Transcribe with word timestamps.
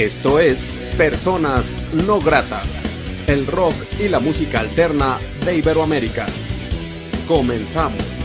Esto 0.00 0.40
es 0.40 0.78
Personas 0.96 1.84
No 1.92 2.20
Gratas, 2.20 2.80
el 3.26 3.46
rock 3.46 3.74
y 3.98 4.08
la 4.08 4.18
música 4.18 4.60
alterna 4.60 5.18
de 5.44 5.58
Iberoamérica. 5.58 6.24
Comenzamos. 7.28 8.19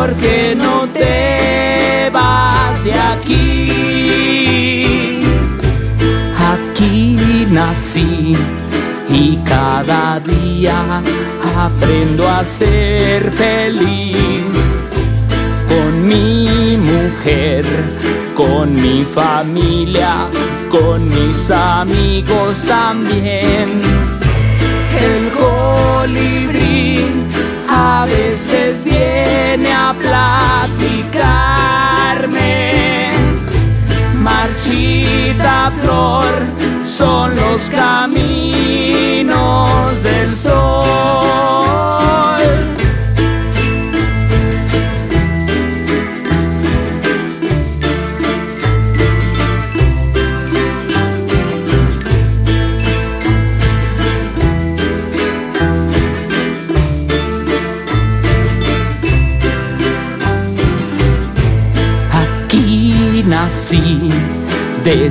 Porque 0.00 0.54
no 0.56 0.86
te 0.94 2.08
vas 2.10 2.82
de 2.82 2.94
aquí. 2.94 3.72
Aquí 6.52 7.46
nací 7.50 8.34
y 9.10 9.36
cada 9.44 10.18
día 10.20 11.02
aprendo 11.66 12.26
a 12.26 12.42
ser 12.44 13.30
feliz 13.30 14.78
con 15.68 16.06
mi 16.08 16.78
mujer, 16.78 17.66
con 18.34 18.74
mi 18.74 19.04
familia, 19.04 20.14
con 20.70 21.06
mis 21.10 21.50
amigos 21.50 22.64
también 22.64 23.68
el 24.98 25.30
Flor 35.38 36.26
son 36.82 37.36
los 37.36 37.70
caminos 37.70 38.12
del 40.02 40.34
sol. 40.34 41.19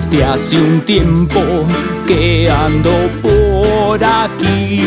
Desde 0.10 0.26
hace 0.26 0.60
un 0.60 0.82
tiempo 0.82 1.42
que 2.08 2.50
ando 2.50 2.92
por 3.22 4.04
aquí, 4.04 4.84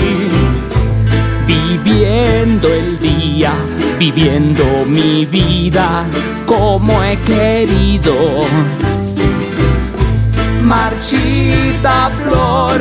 viviendo 1.47 2.69
el 2.69 2.99
día, 2.99 3.53
viviendo 3.99 4.65
mi 4.87 5.25
vida 5.27 6.05
como 6.47 7.03
he 7.03 7.17
querido. 7.19 8.15
Marchita 10.65 12.11
flor, 12.23 12.81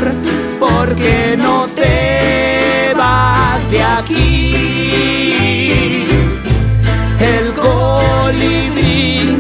porque 0.60 1.36
no 1.38 1.68
te 1.76 2.94
vas 2.96 3.70
de 3.70 3.84
aquí 3.84 4.72
el 7.20 7.54
colibrí 7.54 9.38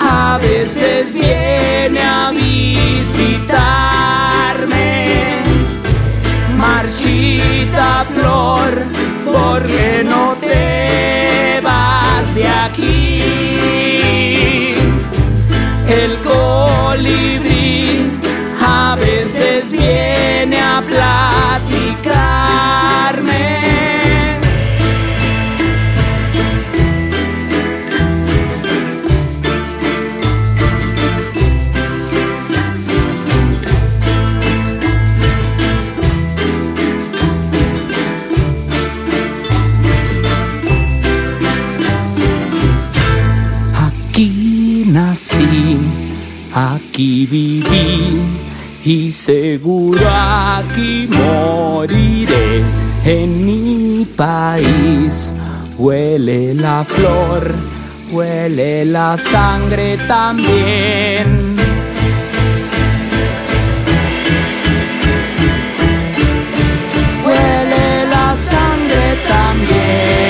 a 0.00 0.38
veces 0.38 1.12
viene 1.12 2.00
a 2.00 2.32
visitarme. 3.00 4.88
Marchita 6.56 8.04
flor, 8.04 8.70
porque 9.24 10.04
no 10.04 10.34
te 10.40 11.60
vas 11.62 12.34
de 12.34 12.46
aquí. 12.46 13.22
El 15.88 16.12
colibrí 16.30 18.10
a 18.60 18.96
veces 18.96 19.72
viene 19.72 20.60
a 20.60 20.82
platicarme. 20.86 21.79
Nací, 45.10 45.76
aquí 46.54 47.26
viví 47.26 48.22
y 48.84 49.10
seguro 49.10 50.08
aquí 50.08 51.08
moriré 51.10 52.62
en 53.04 53.44
mi 53.46 54.04
país. 54.16 55.34
Huele 55.78 56.54
la 56.54 56.84
flor, 56.84 57.52
huele 58.12 58.84
la 58.84 59.16
sangre 59.16 59.98
también. 60.06 61.56
Huele 67.24 68.06
la 68.14 68.36
sangre 68.36 69.04
también. 69.28 70.29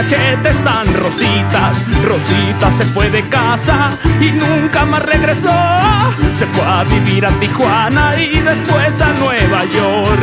Cachetes 0.00 0.56
tan 0.64 0.94
rositas. 0.94 1.84
Rosita 2.04 2.70
se 2.70 2.84
fue 2.84 3.10
de 3.10 3.28
casa 3.28 3.90
y 4.20 4.30
nunca 4.30 4.84
más 4.86 5.04
regresó. 5.04 5.52
Se 6.38 6.46
fue 6.46 6.64
a 6.64 6.84
vivir 6.84 7.26
a 7.26 7.30
Tijuana 7.38 8.12
y 8.18 8.40
después 8.40 9.00
a 9.00 9.12
Nueva 9.14 9.64
York. 9.66 10.22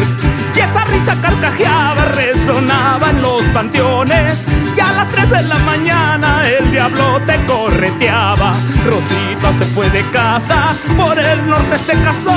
Y 0.55 0.59
esa 0.59 0.83
risa 0.85 1.15
carcajeaba, 1.21 2.05
resonaba 2.05 3.11
en 3.11 3.21
los 3.21 3.43
panteones. 3.53 4.47
Y 4.75 4.79
a 4.79 4.91
las 4.93 5.09
3 5.09 5.29
de 5.29 5.43
la 5.43 5.59
mañana 5.59 6.47
el 6.47 6.71
diablo 6.71 7.21
te 7.27 7.35
correteaba. 7.45 8.53
Rosita 8.85 9.53
se 9.53 9.65
fue 9.65 9.89
de 9.91 10.09
casa, 10.09 10.69
por 10.95 11.19
el 11.19 11.47
norte 11.47 11.77
se 11.77 11.93
casó 12.01 12.31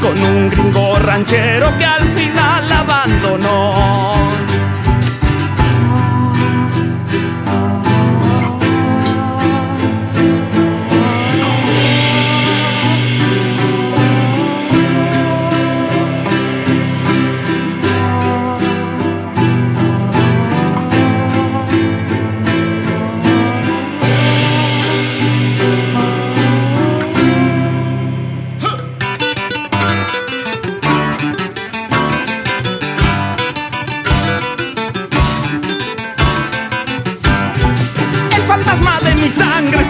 con 0.00 0.20
un 0.20 0.48
gringo 0.48 0.98
ranchero 1.00 1.76
que 1.76 1.84
al 1.84 2.08
final 2.10 2.72
abandonó. 2.72 4.51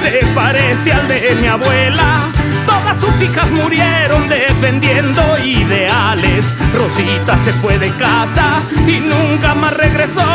Se 0.03 0.27
parece 0.35 0.93
al 0.93 1.07
de 1.07 1.37
mi 1.41 1.47
abuela. 1.47 2.25
Todas 2.67 3.01
sus 3.01 3.21
hijas 3.21 3.51
murieron 3.53 4.27
defendiendo 4.27 5.23
ideales. 5.39 6.55
Rosita 6.75 7.39
se 7.39 7.53
fue 7.53 7.79
de 7.79 7.91
casa 7.93 8.55
y 8.87 8.99
nunca 8.99 9.55
más 9.55 9.77
regresó. 9.77 10.27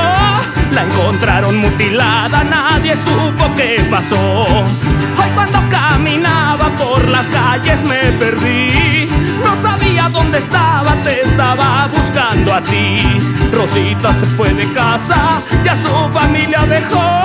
La 0.72 0.84
encontraron 0.84 1.58
mutilada, 1.58 2.44
nadie 2.46 2.96
supo 2.96 3.54
qué 3.58 3.86
pasó. 3.92 4.46
Hoy 5.20 5.30
cuando 5.36 5.60
caminaba 5.70 6.70
por 6.78 7.06
las 7.10 7.30
calles 7.30 7.84
me 7.84 8.12
perdí. 8.14 9.10
No 9.44 9.58
sabía 9.58 9.87
dónde 10.10 10.38
estaba, 10.38 10.96
te 11.04 11.22
estaba 11.22 11.88
buscando 11.88 12.54
a 12.54 12.62
ti. 12.62 13.02
Rosita 13.52 14.14
se 14.14 14.26
fue 14.26 14.54
de 14.54 14.72
casa, 14.74 15.42
ya 15.64 15.76
su 15.76 15.90
familia 16.12 16.66
dejó. 16.66 17.22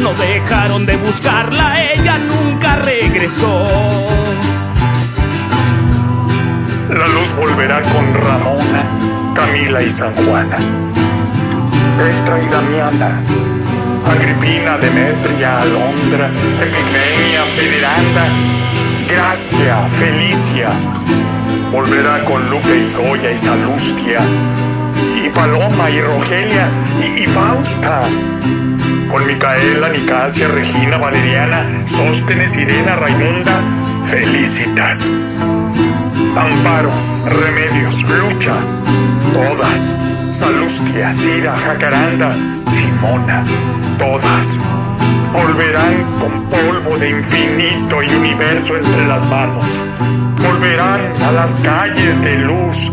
No 0.00 0.14
dejaron 0.14 0.86
de 0.86 0.96
buscarla, 0.96 1.74
ella 1.92 2.18
nunca 2.18 2.76
regresó. 2.76 3.68
La 6.88 7.06
luz 7.08 7.32
volverá 7.34 7.82
con 7.82 8.14
Ramona, 8.14 8.82
Camila 9.34 9.82
y 9.82 9.90
San 9.90 10.14
Juana. 10.14 10.58
Petra 11.98 12.42
y 12.42 12.46
Damiana. 12.46 13.20
Agripina, 14.06 14.78
Demetria, 14.78 15.60
Alondra, 15.60 16.30
Epimenia, 16.62 17.44
Veneranda, 17.56 18.26
Gracia, 19.06 19.86
Felicia. 19.90 20.70
Volverá 21.72 22.24
con 22.24 22.48
Lupe 22.48 22.78
y 22.78 22.92
Goya 22.94 23.30
y 23.30 23.36
Salustia, 23.36 24.20
y 25.22 25.28
Paloma 25.28 25.90
y 25.90 26.00
Rogelia 26.00 26.68
y, 27.16 27.26
Fausta. 27.26 28.02
Con 29.10 29.26
Micaela, 29.26 29.90
Nicasia, 29.90 30.48
Regina, 30.48 30.98
Valeriana, 30.98 31.64
Sóstenes, 31.86 32.56
Irena, 32.56 32.96
Raimunda, 32.96 33.60
Felicitas. 34.06 35.10
Amparo, 36.36 36.90
Remedios, 37.26 38.02
Lucha, 38.02 38.54
todas. 39.32 39.96
Salustia, 40.30 41.12
Cira, 41.12 41.54
Jacaranda, 41.56 42.34
Simona, 42.64 43.44
todas. 43.98 44.60
Volverán 45.32 46.18
con 46.18 46.48
polvo 46.50 46.98
de 46.98 47.10
infinito 47.10 48.02
y 48.02 48.08
universo 48.08 48.76
entre 48.76 49.06
las 49.06 49.28
manos. 49.28 49.80
Volverán 50.42 51.00
a 51.22 51.32
las 51.32 51.54
calles 51.56 52.20
de 52.22 52.36
luz 52.36 52.92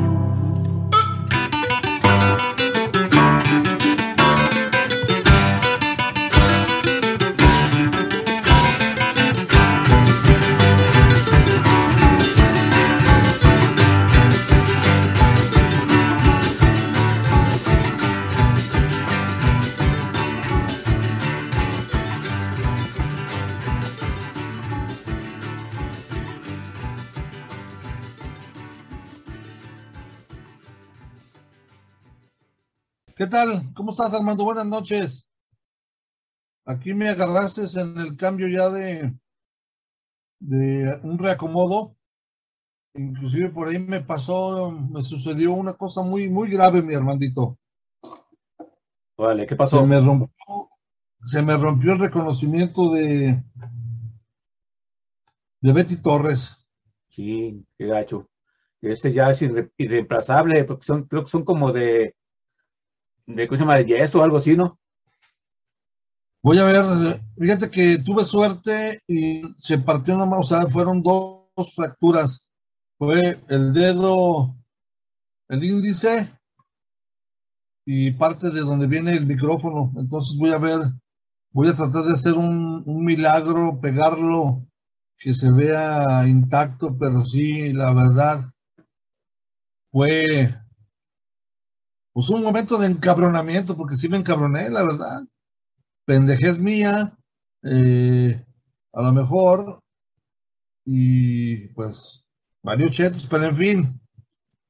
tal? 33.35 33.73
¿Cómo 33.73 33.91
estás, 33.91 34.13
Armando? 34.13 34.45
Buenas 34.45 34.65
noches. 34.65 35.25
Aquí 36.65 36.93
me 36.93 37.09
agarraste 37.09 37.61
en 37.81 37.97
el 37.97 38.15
cambio 38.17 38.47
ya 38.47 38.69
de, 38.69 39.11
de 40.39 40.97
un 41.03 41.17
reacomodo. 41.17 41.97
Inclusive 42.95 43.49
por 43.49 43.67
ahí 43.67 43.79
me 43.79 44.01
pasó, 44.01 44.71
me 44.71 45.03
sucedió 45.03 45.53
una 45.53 45.73
cosa 45.73 46.01
muy, 46.01 46.29
muy 46.29 46.49
grave, 46.49 46.81
mi 46.81 46.95
Armandito. 46.95 47.57
Vale, 49.17 49.45
¿qué 49.45 49.55
pasó? 49.55 49.79
Se 49.79 49.85
me 49.85 49.99
rompió, 49.99 50.29
se 51.25 51.41
me 51.41 51.57
rompió 51.57 51.93
el 51.93 51.99
reconocimiento 51.99 52.93
de, 52.93 53.43
de 55.61 55.73
Betty 55.73 55.97
Torres. 55.97 56.65
Sí, 57.09 57.65
qué 57.77 57.87
gacho. 57.87 58.29
Este 58.81 59.13
ya 59.13 59.31
es 59.31 59.41
irre- 59.41 59.71
irreemplazable, 59.77 60.63
porque 60.65 60.85
son, 60.85 61.05
creo 61.05 61.23
que 61.23 61.31
son 61.31 61.45
como 61.45 61.71
de, 61.71 62.15
de, 63.25 63.47
¿cómo 63.47 63.57
se 63.57 63.63
llama? 63.63 63.77
De 63.77 63.85
yeso 63.85 64.19
o 64.19 64.23
algo 64.23 64.37
así, 64.37 64.55
¿no? 64.55 64.79
Voy 66.41 66.59
a 66.59 66.65
ver, 66.65 67.21
fíjate 67.37 67.71
que 67.71 67.97
tuve 67.97 68.23
suerte 68.23 69.01
y 69.07 69.41
se 69.57 69.79
partió 69.79 70.15
una 70.15 70.25
mano, 70.25 70.41
o 70.41 70.45
sea, 70.45 70.67
fueron 70.67 71.01
dos, 71.01 71.47
dos 71.55 71.73
fracturas. 71.73 72.47
Fue 72.97 73.39
el 73.49 73.73
dedo, 73.73 74.55
el 75.49 75.63
índice 75.63 76.31
y 77.83 78.11
parte 78.11 78.51
de 78.51 78.61
donde 78.61 78.85
viene 78.87 79.13
el 79.13 79.25
micrófono. 79.25 79.91
Entonces 79.97 80.37
voy 80.37 80.51
a 80.51 80.59
ver, 80.59 80.81
voy 81.51 81.69
a 81.69 81.73
tratar 81.73 82.03
de 82.03 82.13
hacer 82.13 82.33
un, 82.33 82.83
un 82.85 83.03
milagro, 83.03 83.79
pegarlo, 83.81 84.63
que 85.17 85.33
se 85.33 85.51
vea 85.51 86.27
intacto, 86.27 86.95
pero 86.95 87.25
sí, 87.25 87.73
la 87.73 87.91
verdad, 87.91 88.41
fue 89.91 90.53
pues 92.15 92.29
un 92.29 92.43
momento 92.43 92.77
de 92.77 92.87
encabronamiento, 92.87 93.75
porque 93.75 93.97
sí 93.97 94.07
me 94.07 94.15
encabroné, 94.15 94.69
la 94.69 94.83
verdad 94.83 95.27
pendejez 96.05 96.59
mía, 96.59 97.17
eh, 97.63 98.41
a 98.93 99.01
lo 99.01 99.11
mejor, 99.11 99.79
y 100.85 101.67
pues 101.69 102.23
varios 102.63 102.91
chetos, 102.91 103.27
pero 103.29 103.47
en 103.47 103.57
fin, 103.57 104.01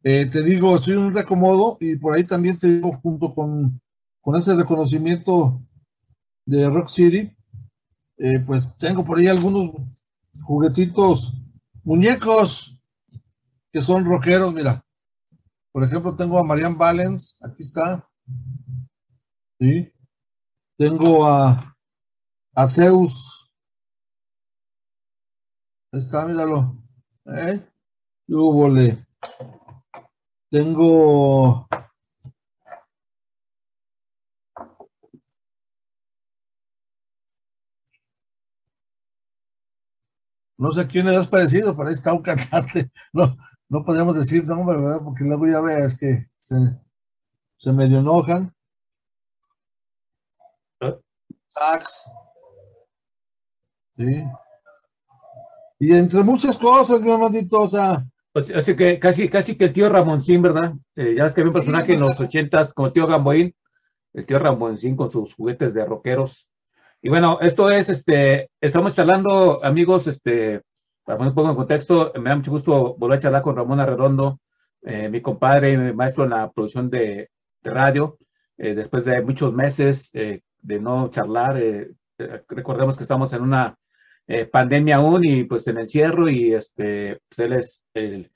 eh, 0.04 0.28
te 0.28 0.42
digo, 0.42 0.76
soy 0.80 0.96
un 0.96 1.14
reacomodo 1.14 1.78
y 1.80 1.98
por 1.98 2.16
ahí 2.16 2.24
también 2.24 2.58
te 2.58 2.68
digo, 2.68 2.98
junto 3.04 3.36
con, 3.36 3.80
con 4.22 4.36
ese 4.36 4.56
reconocimiento 4.56 5.62
de 6.46 6.68
Rock 6.68 6.90
City, 6.90 7.32
eh, 8.18 8.40
pues 8.40 8.68
tengo 8.80 9.06
por 9.06 9.20
ahí 9.20 9.28
algunos 9.28 9.72
juguetitos, 10.42 11.36
muñecos 11.84 12.80
que 13.72 13.82
son 13.82 14.04
rockeros, 14.04 14.52
mira. 14.52 14.85
Por 15.76 15.84
ejemplo, 15.84 16.16
tengo 16.16 16.40
a 16.40 16.44
Marianne 16.46 16.78
Valens, 16.78 17.38
aquí 17.42 17.64
está. 17.64 18.08
¿Sí? 19.60 19.92
Tengo 20.78 21.28
a, 21.28 21.76
Zeus. 22.70 23.52
Ahí 25.92 26.00
está, 26.00 26.26
míralo. 26.28 26.82
¿Eh? 27.26 27.62
¿Qué 28.26 28.34
húbole? 28.34 29.06
Tengo. 30.50 31.68
No 40.58 40.72
sé 40.72 40.88
quién 40.88 41.08
le 41.08 41.18
has 41.18 41.28
parecido, 41.28 41.76
pero 41.76 41.90
ahí 41.90 41.96
está 41.96 42.14
un 42.14 42.22
cantante. 42.22 42.90
No, 43.12 43.36
no 43.76 43.84
podríamos 43.84 44.16
decir 44.16 44.46
nombre, 44.46 44.78
¿verdad? 44.78 45.02
Porque 45.04 45.26
luego 45.26 45.46
ya 45.48 45.60
veas 45.60 45.98
que 45.98 46.28
se, 46.44 46.56
se 47.58 47.74
medio 47.74 48.00
enojan. 48.00 48.54
sax. 51.54 52.10
Sí. 53.98 54.24
Y 55.80 55.94
entre 55.94 56.24
muchas 56.24 56.58
cosas, 56.58 57.02
mi 57.02 57.12
hermanito, 57.12 57.64
o 57.64 57.70
sea, 57.70 58.06
Pues, 58.32 58.50
así 58.52 58.78
que 58.78 58.98
casi, 58.98 59.28
casi 59.28 59.58
que 59.58 59.66
el 59.66 59.74
tío 59.74 59.90
Ramoncín, 59.90 60.42
¿verdad? 60.42 60.74
Eh, 60.96 61.16
ya 61.18 61.26
ves 61.26 61.34
que 61.34 61.42
había 61.42 61.50
un 61.50 61.56
personaje 61.56 61.94
en 61.94 62.00
los 62.00 62.18
ochentas 62.18 62.74
como 62.74 62.88
el 62.88 62.94
tío 62.94 63.08
Gamboín, 63.08 63.54
el 64.14 64.26
tío 64.26 64.40
Ramoncín 64.40 64.96
con 64.96 65.10
sus 65.10 65.34
juguetes 65.34 65.74
de 65.74 65.86
rockeros. 65.86 66.48
Y 67.02 67.10
bueno, 67.10 67.40
esto 67.42 67.70
es, 67.70 67.90
este, 67.90 68.50
estamos 68.62 68.96
charlando, 68.96 69.64
amigos, 69.66 70.08
este, 70.08 70.62
para 71.06 71.18
poner 71.18 71.30
un 71.30 71.36
poco 71.36 71.50
en 71.52 71.56
contexto, 71.56 72.12
me 72.20 72.30
da 72.30 72.36
mucho 72.36 72.52
gusto 72.52 72.96
volver 72.98 73.20
a 73.20 73.22
charlar 73.22 73.42
con 73.44 73.56
Ramón 73.56 73.80
Arredondo, 73.80 74.40
eh, 74.82 75.08
mi 75.10 75.22
compadre, 75.22 75.78
mi 75.78 75.94
maestro 75.94 76.24
en 76.24 76.32
la 76.32 76.52
producción 76.52 76.90
de, 76.90 77.30
de 77.62 77.72
radio, 77.72 78.18
eh, 78.58 78.74
después 78.74 79.06
de 79.06 79.22
muchos 79.22 79.54
meses 79.54 80.10
eh, 80.14 80.42
de 80.62 80.80
no 80.80 81.10
charlar, 81.10 81.58
eh, 81.58 81.92
eh, 82.18 82.44
recordemos 82.50 82.98
que 82.98 83.04
estamos 83.04 83.32
en 83.34 83.44
una 83.44 83.78
eh, 84.28 84.46
pandemia 84.46 84.98
aún 84.98 85.24
y 85.26 85.44
pues 85.44 85.68
en 85.68 85.78
encierro 85.78 86.28
y 86.28 86.54
este, 86.54 87.20
pues 87.30 87.40
él 87.40 87.54
es 87.54 87.84
el 87.94 88.32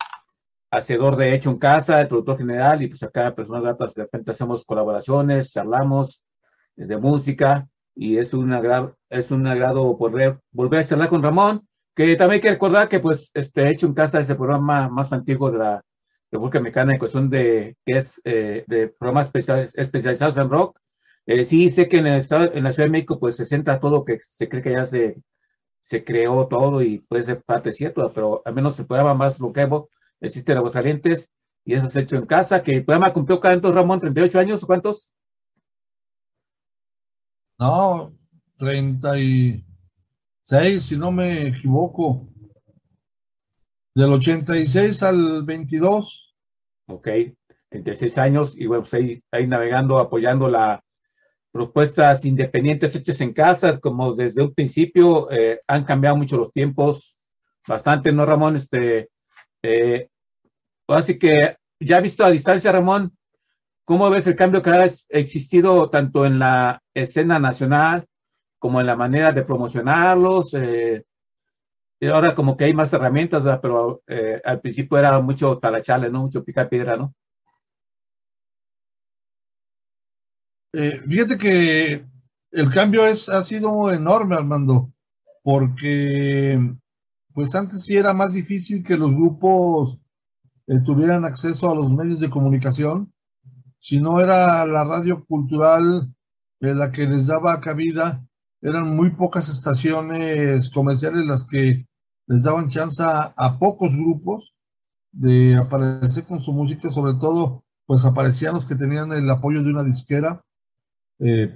hacedor 0.69 1.15
de 1.15 1.33
Hecho 1.33 1.49
en 1.49 1.57
Casa, 1.57 2.01
el 2.01 2.07
productor 2.07 2.37
general 2.37 2.83
y 2.83 2.87
pues 2.87 3.01
acá 3.01 3.33
Personas 3.33 3.63
Gratas 3.63 3.95
de 3.95 4.03
repente 4.03 4.31
hacemos 4.31 4.63
colaboraciones, 4.63 5.51
charlamos 5.51 6.21
de 6.75 6.97
música 6.97 7.67
y 7.95 8.17
es 8.17 8.33
es 9.09 9.31
un 9.31 9.47
agrado 9.47 9.95
volver, 9.97 10.39
volver 10.51 10.81
a 10.81 10.85
charlar 10.85 11.09
con 11.09 11.23
Ramón, 11.23 11.67
que 12.07 12.15
también 12.15 12.35
hay 12.37 12.41
que 12.41 12.51
recordar 12.51 12.87
que 12.89 12.99
pues 12.99 13.31
este 13.33 13.69
Hecho 13.69 13.87
en 13.87 13.93
Casa 13.93 14.19
es 14.19 14.29
el 14.29 14.37
programa 14.37 14.89
más 14.89 15.11
antiguo 15.13 15.51
de 15.51 15.57
la 15.59 15.83
República 16.31 16.59
Mexicana 16.59 16.93
en 16.93 16.99
cuestión 16.99 17.29
de 17.29 17.75
que 17.85 17.97
es 17.97 18.21
eh, 18.25 18.63
de 18.67 18.87
programas 18.89 19.27
especial- 19.27 19.69
especializados 19.75 20.37
en 20.37 20.49
rock. 20.49 20.79
Eh, 21.25 21.45
sí 21.45 21.69
sé 21.69 21.87
que 21.89 21.97
en 21.97 22.07
el 22.07 22.19
estado, 22.19 22.53
en 22.53 22.63
la 22.63 22.71
Ciudad 22.73 22.87
de 22.87 22.91
México 22.91 23.19
pues 23.19 23.35
se 23.35 23.45
centra 23.45 23.79
todo 23.79 24.05
que 24.05 24.19
se 24.27 24.47
cree 24.49 24.61
que 24.63 24.71
ya 24.73 24.85
se 24.85 25.17
se 25.81 26.03
creó 26.03 26.47
todo 26.47 26.81
y 26.83 26.99
puede 26.99 27.23
ser 27.23 27.43
parte 27.43 27.71
cierto, 27.73 28.11
pero 28.13 28.41
al 28.45 28.53
menos 28.55 28.79
el 28.79 28.87
programa 28.87 29.13
más 29.15 29.39
longevo 29.39 29.89
existe 30.21 30.51
en 30.53 30.59
Aguascalientes 30.59 31.31
y 31.65 31.73
eso 31.75 31.87
es 31.87 31.95
hecho 31.97 32.17
en 32.17 32.25
casa, 32.27 32.63
que 32.63 32.75
el 32.77 32.85
programa 32.85 33.13
cumplió 33.13 33.39
cuántos, 33.41 33.73
Ramón, 33.75 33.99
38 33.99 34.39
años 34.39 34.65
cuántos? 34.65 35.13
no, 37.59 38.13
36, 40.49 40.83
si 40.83 40.97
no 40.97 41.11
me 41.11 41.47
equivoco. 41.47 42.27
Del 43.93 44.13
86 44.13 45.03
al 45.03 45.43
22. 45.43 46.35
Ok, 46.87 47.07
36 47.69 48.17
años 48.17 48.55
y 48.57 48.65
bueno, 48.65 48.81
pues 48.81 48.95
ahí, 48.95 49.23
ahí 49.31 49.45
navegando, 49.45 49.99
apoyando 49.99 50.47
las 50.47 50.79
propuestas 51.51 52.25
independientes 52.25 52.95
hechas 52.95 53.21
en 53.21 53.31
casa, 53.31 53.79
como 53.79 54.15
desde 54.15 54.41
un 54.41 54.53
principio 54.55 55.29
eh, 55.31 55.61
han 55.67 55.83
cambiado 55.83 56.15
mucho 56.15 56.37
los 56.37 56.51
tiempos, 56.51 57.15
bastante, 57.67 58.11
¿no, 58.11 58.25
Ramón? 58.25 58.55
Este, 58.55 59.09
eh, 59.61 60.07
así 60.87 61.19
que 61.19 61.57
ya 61.79 61.99
visto 61.99 62.25
a 62.25 62.31
distancia, 62.31 62.71
Ramón, 62.71 63.15
¿cómo 63.85 64.09
ves 64.09 64.25
el 64.25 64.35
cambio 64.35 64.63
que 64.63 64.71
ha 64.71 64.89
existido 65.09 65.91
tanto 65.91 66.25
en 66.25 66.39
la 66.39 66.81
escena 66.95 67.37
nacional 67.37 68.08
como 68.59 68.79
en 68.81 68.87
la 68.87 68.95
manera 68.95 69.31
de 69.31 69.43
promocionarlos? 69.43 70.53
Eh, 70.53 71.03
y 72.01 72.07
ahora 72.07 72.35
como 72.35 72.55
que 72.55 72.65
hay 72.65 72.73
más 72.73 72.93
herramientas, 72.93 73.43
pero 73.61 74.03
eh, 74.07 74.41
al 74.43 74.61
principio 74.61 74.97
era 74.97 75.19
mucho 75.21 75.57
talachale, 75.57 76.09
¿no? 76.09 76.23
Mucho 76.23 76.43
picar 76.43 76.69
piedra, 76.69 76.95
¿no? 76.95 77.13
Eh, 80.73 81.01
fíjate 81.07 81.37
que 81.37 82.05
el 82.51 82.69
cambio 82.71 83.05
es, 83.05 83.27
ha 83.27 83.43
sido 83.43 83.91
enorme, 83.91 84.35
Armando, 84.35 84.91
porque 85.41 86.59
pues 87.33 87.55
antes 87.55 87.83
sí 87.83 87.97
era 87.97 88.13
más 88.13 88.33
difícil 88.33 88.83
que 88.83 88.97
los 88.97 89.11
grupos 89.11 89.99
tuvieran 90.85 91.25
acceso 91.25 91.71
a 91.71 91.75
los 91.75 91.91
medios 91.91 92.19
de 92.19 92.29
comunicación. 92.29 93.11
Si 93.79 93.99
no 93.99 94.21
era 94.21 94.65
la 94.65 94.83
radio 94.83 95.25
cultural 95.25 96.13
la 96.59 96.91
que 96.91 97.05
les 97.05 97.27
daba 97.27 97.59
cabida, 97.61 98.25
eran 98.61 98.95
muy 98.95 99.11
pocas 99.11 99.49
estaciones 99.49 100.69
comerciales 100.69 101.25
las 101.25 101.45
que 101.45 101.85
les 102.27 102.43
daban 102.43 102.69
chance 102.69 103.01
a, 103.01 103.33
a 103.35 103.57
pocos 103.57 103.95
grupos 103.95 104.53
de 105.11 105.55
aparecer 105.55 106.25
con 106.25 106.41
su 106.41 106.53
música, 106.53 106.89
sobre 106.89 107.13
todo 107.19 107.63
pues 107.85 108.05
aparecían 108.05 108.53
los 108.53 108.65
que 108.65 108.75
tenían 108.75 109.11
el 109.13 109.29
apoyo 109.29 109.63
de 109.63 109.69
una 109.71 109.83
disquera 109.83 110.43
eh, 111.19 111.53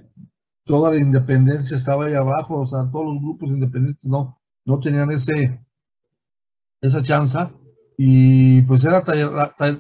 toda 0.66 0.92
la 0.92 0.98
independencia 0.98 1.78
estaba 1.78 2.06
ahí 2.06 2.14
abajo, 2.14 2.60
o 2.62 2.66
sea, 2.66 2.90
todos 2.92 3.14
los 3.14 3.22
grupos 3.22 3.50
independientes 3.50 4.06
no, 4.06 4.40
no 4.66 4.80
tenían 4.80 5.12
ese, 5.12 5.60
esa 6.82 7.04
chance, 7.04 7.40
y 7.98 8.62
pues 8.64 8.84
era 8.84 9.04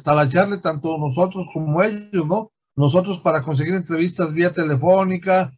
talacharle 0.03 0.59
tanto 0.59 0.97
nosotros 0.97 1.47
como 1.53 1.81
ellos, 1.81 2.25
¿no? 2.27 2.51
Nosotros 2.75 3.19
para 3.19 3.43
conseguir 3.43 3.73
entrevistas 3.75 4.33
vía 4.33 4.53
telefónica, 4.53 5.53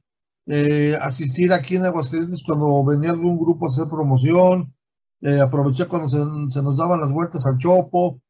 eh, 0.48 0.96
asistir 1.02 1.52
aquí 1.54 1.76
en 1.76 1.86
Aguascalientes 1.86 2.44
cuando 2.46 2.84
venía 2.86 3.12
algún 3.12 3.38
grupo 3.38 3.66
a 3.66 3.70
hacer 3.70 3.88
promoción, 3.90 4.74
eh, 5.22 5.40
aprovechar 5.40 5.88
cuando 5.88 6.10
se, 6.10 6.62
nos 6.62 6.78
daban 6.78 7.00
las 7.00 7.12
vueltas 7.12 7.46
al 7.46 7.58
chopo, 7.58 8.22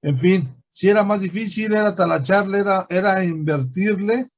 en 0.00 0.18
fin, 0.18 0.48
si 0.70 0.88
era 0.88 1.04
más 1.04 1.20
difícil, 1.20 1.72
era 1.72 1.94
talacharle, 1.94 2.60
era, 2.60 2.86
era 2.88 3.24
invertirle, 3.24 4.30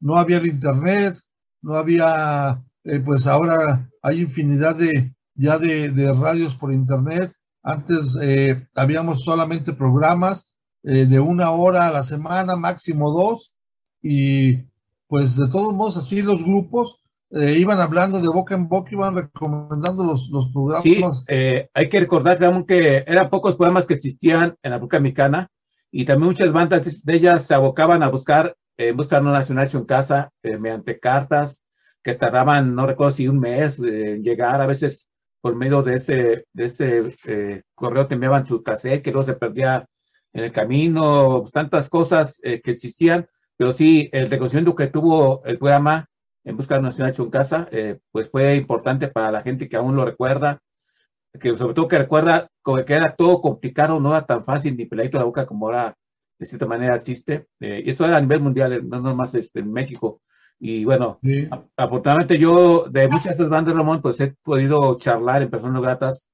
no 0.00 0.16
había 0.16 0.38
el 0.38 0.46
internet, 0.46 1.18
no 1.60 1.76
había, 1.76 2.62
eh, 2.84 3.00
pues 3.00 3.26
ahora 3.26 3.88
hay 4.02 4.22
infinidad 4.22 4.76
de 4.76 5.14
ya 5.34 5.58
de, 5.58 6.12
radios 6.14 6.56
por 6.56 6.72
internet. 6.72 7.32
Antes 7.62 8.16
eh, 8.22 8.66
habíamos 8.74 9.24
solamente 9.24 9.72
programas 9.72 10.48
de 10.82 11.20
una 11.20 11.52
hora 11.52 11.86
a 11.86 11.92
la 11.92 12.02
semana, 12.02 12.56
máximo 12.56 13.12
dos, 13.12 13.52
y 14.02 14.64
pues 15.12 15.36
de 15.36 15.46
todos 15.46 15.74
modos 15.74 15.98
así 15.98 16.22
los 16.22 16.42
grupos 16.42 17.02
eh, 17.32 17.58
iban 17.58 17.78
hablando 17.80 18.18
de 18.18 18.28
boca 18.28 18.54
en 18.54 18.66
boca, 18.66 18.92
iban 18.92 19.14
recomendando 19.14 20.04
los, 20.04 20.30
los 20.30 20.50
programas. 20.50 20.82
Sí, 20.84 21.02
eh, 21.28 21.68
hay 21.74 21.90
que 21.90 22.00
recordar, 22.00 22.40
Ramón, 22.40 22.64
que 22.64 23.04
eran 23.06 23.28
pocos 23.28 23.56
programas 23.56 23.84
que 23.84 23.92
existían 23.92 24.56
en 24.62 24.70
la 24.70 24.78
República 24.78 25.00
Mexicana 25.00 25.50
y 25.90 26.06
también 26.06 26.28
muchas 26.28 26.50
bandas 26.50 27.04
de 27.04 27.14
ellas 27.14 27.44
se 27.44 27.52
abocaban 27.52 28.02
a 28.02 28.08
buscar, 28.08 28.56
eh, 28.78 28.92
una 28.92 29.32
nacional 29.32 29.68
en 29.70 29.84
casa 29.84 30.30
eh, 30.42 30.56
mediante 30.56 30.98
cartas 30.98 31.62
que 32.02 32.14
tardaban, 32.14 32.74
no 32.74 32.86
recuerdo 32.86 33.12
si 33.12 33.28
un 33.28 33.38
mes 33.38 33.78
eh, 33.80 34.14
en 34.14 34.22
llegar, 34.22 34.62
a 34.62 34.66
veces 34.66 35.10
por 35.42 35.54
medio 35.56 35.82
de 35.82 35.96
ese, 35.96 36.46
de 36.54 36.64
ese 36.64 37.18
eh, 37.26 37.62
correo 37.74 38.06
te 38.06 38.14
enviaban 38.14 38.46
su 38.46 38.62
cassette 38.62 39.02
que 39.02 39.12
luego 39.12 39.26
se 39.26 39.34
perdía 39.34 39.86
en 40.32 40.44
el 40.44 40.52
camino, 40.52 41.44
tantas 41.52 41.90
cosas 41.90 42.40
que 42.42 42.62
existían, 42.64 43.26
pero 43.56 43.72
sí, 43.72 44.08
el 44.12 44.28
reconocimiento 44.28 44.74
que 44.74 44.86
tuvo 44.88 45.42
el 45.44 45.58
programa 45.58 46.06
en 46.44 46.56
Busca 46.56 46.74
de 46.74 46.80
una 46.80 46.88
Nacional 46.88 47.14
en 47.16 47.30
casa, 47.30 47.68
eh, 47.70 47.98
pues 48.10 48.28
fue 48.30 48.56
importante 48.56 49.08
para 49.08 49.30
la 49.30 49.42
gente 49.42 49.68
que 49.68 49.76
aún 49.76 49.94
lo 49.94 50.04
recuerda, 50.04 50.60
que 51.40 51.56
sobre 51.56 51.74
todo 51.74 51.88
que 51.88 51.98
recuerda 51.98 52.48
que 52.86 52.92
era 52.94 53.14
todo 53.14 53.40
complicado, 53.40 54.00
no 54.00 54.10
era 54.10 54.26
tan 54.26 54.44
fácil 54.44 54.76
ni 54.76 54.86
peladito 54.86 55.18
la 55.18 55.24
boca 55.24 55.46
como 55.46 55.66
ahora 55.66 55.94
de 56.38 56.46
cierta 56.46 56.66
manera 56.66 56.96
existe. 56.96 57.46
Eh, 57.60 57.82
y 57.86 57.90
eso 57.90 58.04
era 58.04 58.16
a 58.16 58.20
nivel 58.20 58.40
mundial, 58.40 58.88
no 58.88 59.00
nomás 59.00 59.34
este, 59.34 59.60
en 59.60 59.72
México. 59.72 60.20
Y 60.58 60.84
bueno, 60.84 61.18
Sí. 61.22 61.48
afortunadamente 61.76 62.38
yo 62.38 62.86
de 62.88 63.06
muchas 63.08 63.24
de 63.24 63.32
esas 63.32 63.48
bandas, 63.48 63.74
Ramón, 63.74 64.02
pues 64.02 64.20
he 64.20 64.34
podido 64.42 64.96
charlar 64.98 65.42
en 65.42 65.50
personas 65.50 65.82
gratas. 65.82 66.28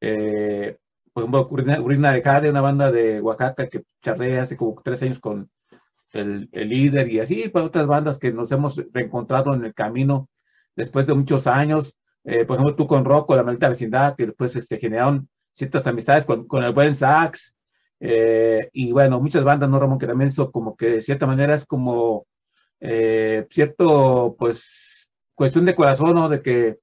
Eh, 0.00 0.76
por 1.12 1.22
ejemplo, 1.22 1.48
Urina 1.82 2.12
de 2.12 2.22
Jade, 2.22 2.50
una 2.50 2.60
banda 2.60 2.90
de 2.90 3.20
Oaxaca 3.20 3.68
que 3.68 3.84
charlé 4.02 4.38
hace 4.38 4.56
como 4.56 4.80
tres 4.82 5.02
años 5.02 5.20
con 5.20 5.48
el, 6.14 6.48
el 6.52 6.68
líder 6.68 7.10
y 7.10 7.20
así, 7.20 7.48
para 7.48 7.66
otras 7.66 7.86
bandas 7.86 8.18
que 8.18 8.32
nos 8.32 8.50
hemos 8.52 8.80
reencontrado 8.92 9.54
en 9.54 9.64
el 9.64 9.74
camino 9.74 10.28
después 10.76 11.06
de 11.06 11.14
muchos 11.14 11.46
años. 11.46 11.94
Eh, 12.24 12.44
por 12.44 12.56
ejemplo, 12.56 12.76
tú 12.76 12.86
con 12.86 13.04
Rocco, 13.04 13.36
la 13.36 13.42
maldita 13.44 13.68
vecindad, 13.68 14.16
que 14.16 14.26
después 14.26 14.52
se 14.52 14.78
generaron 14.78 15.28
ciertas 15.54 15.86
amistades 15.86 16.24
con, 16.24 16.46
con 16.46 16.64
el 16.64 16.72
buen 16.72 16.94
sax. 16.94 17.54
eh, 18.00 18.68
y 18.72 18.92
bueno, 18.92 19.20
muchas 19.20 19.44
bandas, 19.44 19.68
¿no, 19.70 19.78
Ramón? 19.78 19.98
Que 19.98 20.06
también 20.06 20.28
eso 20.28 20.50
como 20.50 20.76
que 20.76 20.86
de 20.86 21.02
cierta 21.02 21.26
manera 21.26 21.54
es 21.54 21.64
como 21.66 22.26
eh, 22.80 23.46
cierto, 23.50 24.36
pues, 24.38 25.10
cuestión 25.34 25.64
de 25.64 25.74
corazón, 25.74 26.14
¿no? 26.14 26.28
De 26.28 26.42
que 26.42 26.78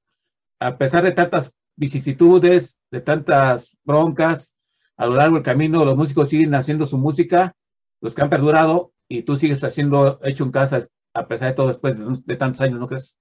a 0.60 0.78
pesar 0.78 1.04
de 1.04 1.12
tantas 1.12 1.54
vicisitudes, 1.76 2.78
de 2.92 3.02
tantas 3.02 3.76
broncas, 3.84 4.52
a 4.98 5.06
lo 5.08 5.16
largo 5.16 5.36
del 5.36 5.44
camino 5.44 5.86
los 5.86 5.96
músicos 5.98 6.30
siguen 6.30 6.54
haciendo 6.56 6.86
su 6.86 6.98
música, 6.98 7.56
los 8.02 8.14
que 8.16 8.22
han 8.22 8.30
perdurado, 8.30 8.94
y 9.18 9.24
tú 9.24 9.36
sigues 9.36 9.64
haciendo 9.64 10.20
hecho 10.24 10.46
en 10.46 10.52
casa 10.52 10.88
a 11.14 11.28
pesar 11.28 11.50
de 11.50 11.56
todo 11.56 11.68
después 11.68 11.98
de, 12.26 12.36
tantos 12.38 12.62
años, 12.62 12.80
¿no 12.80 12.88
crees? 12.88 13.16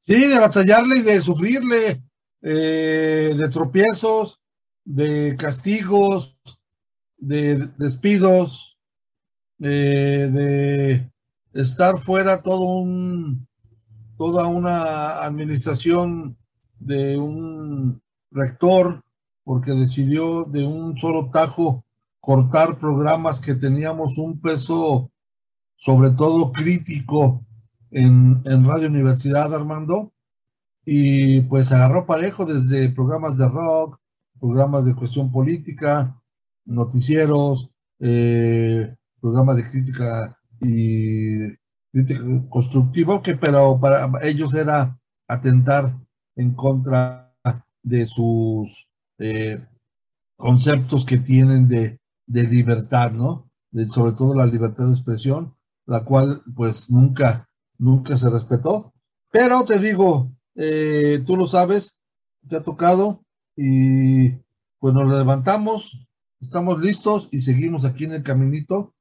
Sí, 0.00 0.26
de 0.26 0.40
batallarle 0.40 0.96
y 0.98 1.02
de 1.02 1.20
sufrirle, 1.20 2.02
eh, 2.42 3.34
de 3.36 3.48
tropiezos, 3.50 4.40
de 4.84 5.36
castigos, 5.38 6.36
de 7.18 7.68
despidos, 7.76 8.76
eh, 9.60 10.28
de 10.32 11.12
estar 11.52 11.98
fuera 11.98 12.42
todo 12.42 12.64
un, 12.64 13.46
toda 14.16 14.46
una 14.46 15.22
administración 15.22 16.36
de 16.80 17.16
un 17.16 18.02
rector, 18.32 19.04
porque 19.50 19.72
decidió 19.72 20.44
de 20.44 20.64
un 20.64 20.96
solo 20.96 21.28
tajo 21.32 21.84
cortar 22.20 22.78
programas 22.78 23.40
que 23.40 23.56
teníamos 23.56 24.16
un 24.16 24.40
peso, 24.40 25.10
sobre 25.74 26.10
todo 26.10 26.52
crítico, 26.52 27.44
en, 27.90 28.42
en 28.44 28.64
Radio 28.64 28.86
Universidad, 28.86 29.52
Armando, 29.52 30.12
y 30.84 31.40
pues 31.40 31.72
agarró 31.72 32.06
parejo 32.06 32.46
desde 32.46 32.90
programas 32.90 33.38
de 33.38 33.48
rock, 33.48 33.98
programas 34.38 34.84
de 34.84 34.94
cuestión 34.94 35.32
política, 35.32 36.16
noticieros, 36.64 37.72
eh, 37.98 38.94
programas 39.20 39.56
de 39.56 39.68
crítica 39.68 40.38
y 40.60 41.56
crítica 41.90 42.22
constructiva, 42.48 43.20
que 43.20 43.34
pero 43.34 43.80
para 43.80 44.08
ellos 44.22 44.54
era 44.54 44.96
atentar 45.26 45.92
en 46.36 46.54
contra 46.54 47.34
de 47.82 48.06
sus 48.06 48.89
conceptos 50.36 51.04
que 51.04 51.18
tienen 51.18 51.68
de, 51.68 52.00
de 52.26 52.44
libertad, 52.44 53.12
¿no? 53.12 53.50
Sobre 53.88 54.12
todo 54.12 54.34
la 54.34 54.46
libertad 54.46 54.86
de 54.86 54.92
expresión, 54.92 55.54
la 55.86 56.04
cual 56.04 56.42
pues 56.54 56.90
nunca, 56.90 57.48
nunca 57.78 58.16
se 58.16 58.30
respetó. 58.30 58.92
Pero 59.30 59.64
te 59.64 59.78
digo, 59.78 60.32
eh, 60.54 61.22
tú 61.26 61.36
lo 61.36 61.46
sabes, 61.46 61.94
te 62.48 62.56
ha 62.56 62.62
tocado 62.62 63.22
y 63.56 64.30
pues 64.78 64.94
nos 64.94 65.10
levantamos, 65.10 66.06
estamos 66.40 66.80
listos 66.80 67.28
y 67.30 67.40
seguimos 67.40 67.84
aquí 67.84 68.04
en 68.04 68.12
el 68.12 68.22
caminito, 68.22 68.94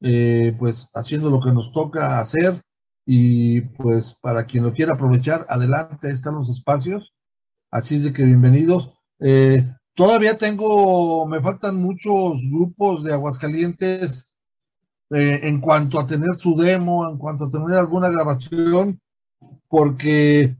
eh, 0.00 0.54
pues 0.58 0.90
haciendo 0.94 1.30
lo 1.30 1.40
que 1.40 1.52
nos 1.52 1.72
toca 1.72 2.20
hacer 2.20 2.62
y 3.04 3.60
pues 3.60 4.14
para 4.20 4.46
quien 4.46 4.64
lo 4.64 4.72
quiera 4.72 4.94
aprovechar, 4.94 5.46
adelante, 5.48 6.10
están 6.10 6.34
los 6.34 6.48
espacios, 6.48 7.14
así 7.70 7.96
es 7.96 8.04
de 8.04 8.12
que 8.12 8.24
bienvenidos. 8.24 8.95
Eh, 9.20 9.66
todavía 9.94 10.38
tengo, 10.38 11.26
me 11.26 11.40
faltan 11.40 11.76
muchos 11.76 12.40
grupos 12.50 13.04
de 13.04 13.12
Aguascalientes 13.12 14.26
en 15.10 15.60
cuanto 15.60 16.00
a 16.00 16.06
tener 16.06 16.34
su 16.34 16.56
demo, 16.56 17.08
en 17.08 17.16
cuanto 17.16 17.44
a 17.44 17.48
tener 17.48 17.78
alguna 17.78 18.08
grabación, 18.08 19.00
porque 19.68 20.56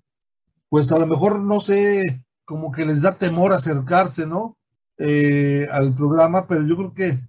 pues 0.69 0.93
a 0.93 0.99
lo 0.99 1.07
mejor 1.07 1.41
no 1.41 1.61
sé, 1.61 2.25
como 2.45 2.71
que 2.71 2.85
les 2.85 3.03
da 3.03 3.19
temor 3.19 3.53
acercarse, 3.53 4.27
¿no? 4.27 4.57
Eh, 4.99 5.69
al 5.71 5.95
programa, 5.95 6.47
pero 6.47 6.67
yo 6.67 6.77
creo 6.77 6.95
que, 6.95 7.21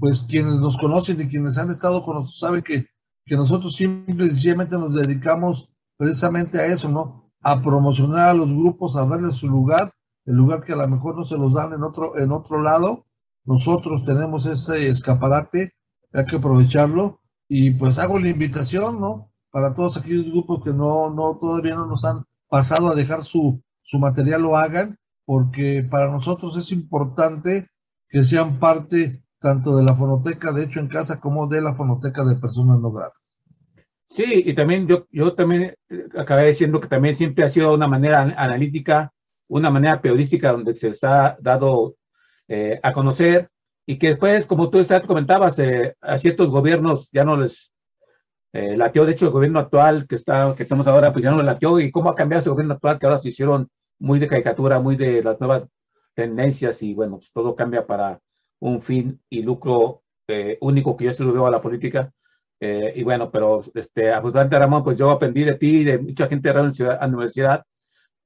pues 0.00 0.22
quienes 0.22 0.54
nos 0.56 0.76
conocen 0.76 1.20
y 1.20 1.28
quienes 1.28 1.56
han 1.58 1.70
estado 1.70 2.04
con 2.04 2.16
nosotros 2.16 2.38
saben 2.38 2.62
que, 2.62 2.86
que 3.24 3.36
nosotros 3.36 3.76
simple 3.76 4.26
y 4.26 4.28
sencillamente 4.30 4.76
nos 4.76 4.94
dedicamos 4.94 5.70
precisamente 5.96 6.58
a 6.58 6.66
eso, 6.66 6.88
¿no? 6.88 7.30
A 7.42 7.62
promocionar 7.62 8.30
a 8.30 8.34
los 8.34 8.48
grupos, 8.48 8.96
a 8.96 9.06
darles 9.06 9.36
su 9.36 9.48
lugar, 9.48 9.92
el 10.26 10.34
lugar 10.34 10.62
que 10.62 10.72
a 10.72 10.76
lo 10.76 10.88
mejor 10.88 11.16
no 11.16 11.24
se 11.24 11.38
los 11.38 11.54
dan 11.54 11.72
en 11.72 11.82
otro, 11.82 12.18
en 12.18 12.32
otro 12.32 12.60
lado. 12.60 13.06
Nosotros 13.44 14.04
tenemos 14.04 14.44
ese 14.46 14.88
escaparate, 14.88 15.72
hay 16.12 16.24
que 16.26 16.36
aprovecharlo. 16.36 17.20
Y 17.48 17.70
pues 17.70 17.98
hago 17.98 18.18
la 18.18 18.28
invitación, 18.28 19.00
¿no? 19.00 19.30
Para 19.50 19.72
todos 19.72 19.96
aquellos 19.96 20.26
grupos 20.26 20.64
que 20.64 20.72
no, 20.72 21.10
no, 21.10 21.38
todavía 21.40 21.76
no 21.76 21.86
nos 21.86 22.04
han 22.04 22.24
pasado 22.48 22.90
a 22.90 22.94
dejar 22.94 23.24
su, 23.24 23.62
su 23.82 23.98
material 23.98 24.42
lo 24.42 24.56
hagan, 24.56 24.98
porque 25.24 25.86
para 25.88 26.10
nosotros 26.10 26.56
es 26.56 26.72
importante 26.72 27.68
que 28.08 28.22
sean 28.22 28.58
parte 28.58 29.22
tanto 29.38 29.76
de 29.76 29.84
la 29.84 29.94
fonoteca 29.94 30.52
de 30.52 30.64
hecho 30.64 30.80
en 30.80 30.88
casa 30.88 31.20
como 31.20 31.46
de 31.46 31.60
la 31.60 31.74
fonoteca 31.74 32.24
de 32.24 32.36
personas 32.36 32.80
no 32.80 32.90
gratas. 32.90 33.32
Sí, 34.08 34.42
y 34.46 34.54
también 34.54 34.86
yo, 34.86 35.06
yo 35.10 35.34
también 35.34 35.74
eh, 35.88 36.04
acabé 36.16 36.48
diciendo 36.48 36.80
que 36.80 36.88
también 36.88 37.14
siempre 37.14 37.44
ha 37.44 37.48
sido 37.48 37.74
una 37.74 37.88
manera 37.88 38.22
analítica, 38.22 39.12
una 39.48 39.70
manera 39.70 40.00
periodística 40.00 40.52
donde 40.52 40.74
se 40.74 40.88
les 40.88 41.04
ha 41.04 41.36
dado 41.40 41.96
eh, 42.48 42.80
a 42.82 42.92
conocer 42.92 43.48
y 43.86 43.98
que 43.98 44.08
después, 44.08 44.46
como 44.46 44.70
tú 44.70 44.82
comentabas, 45.06 45.58
eh, 45.58 45.94
a 46.00 46.18
ciertos 46.18 46.48
gobiernos 46.50 47.08
ya 47.12 47.24
no 47.24 47.36
les 47.36 47.72
eh, 48.52 48.74
latió, 48.74 49.04
de 49.04 49.12
hecho, 49.12 49.26
el 49.26 49.32
gobierno 49.32 49.58
actual 49.58 50.06
que 50.08 50.14
está, 50.14 50.54
que 50.56 50.62
estamos 50.62 50.86
ahora, 50.86 51.12
pues 51.12 51.22
ya 51.22 51.30
no 51.30 51.42
latió, 51.42 51.78
y 51.78 51.90
cómo 51.90 52.08
ha 52.08 52.14
cambiado 52.14 52.40
ese 52.40 52.48
gobierno 52.48 52.72
actual, 52.72 52.98
que 52.98 53.04
ahora 53.04 53.18
se 53.18 53.28
hicieron 53.28 53.68
muy 53.98 54.18
de 54.18 54.28
caricatura, 54.28 54.80
muy 54.80 54.96
de 54.96 55.22
las 55.22 55.38
nuevas 55.40 55.66
tendencias, 56.14 56.82
y 56.82 56.94
bueno, 56.94 57.18
pues 57.18 57.30
todo 57.32 57.54
cambia 57.54 57.86
para 57.86 58.18
un 58.60 58.80
fin 58.80 59.20
y 59.28 59.42
lucro 59.42 60.02
eh, 60.26 60.56
único 60.62 60.96
que 60.96 61.04
yo 61.04 61.12
se 61.12 61.22
lo 61.22 61.34
veo 61.34 61.46
a 61.46 61.50
la 61.50 61.60
política. 61.60 62.10
Eh, 62.58 62.94
y 62.96 63.02
bueno, 63.02 63.30
pero 63.30 63.60
este, 63.74 64.10
absolutamente 64.10 64.58
Ramón, 64.58 64.82
pues 64.82 64.96
yo 64.96 65.10
aprendí 65.10 65.44
de 65.44 65.54
ti 65.56 65.80
y 65.80 65.84
de 65.84 65.98
mucha 65.98 66.26
gente 66.26 66.48
de 66.48 66.54
la 66.54 67.06
universidad, 67.06 67.62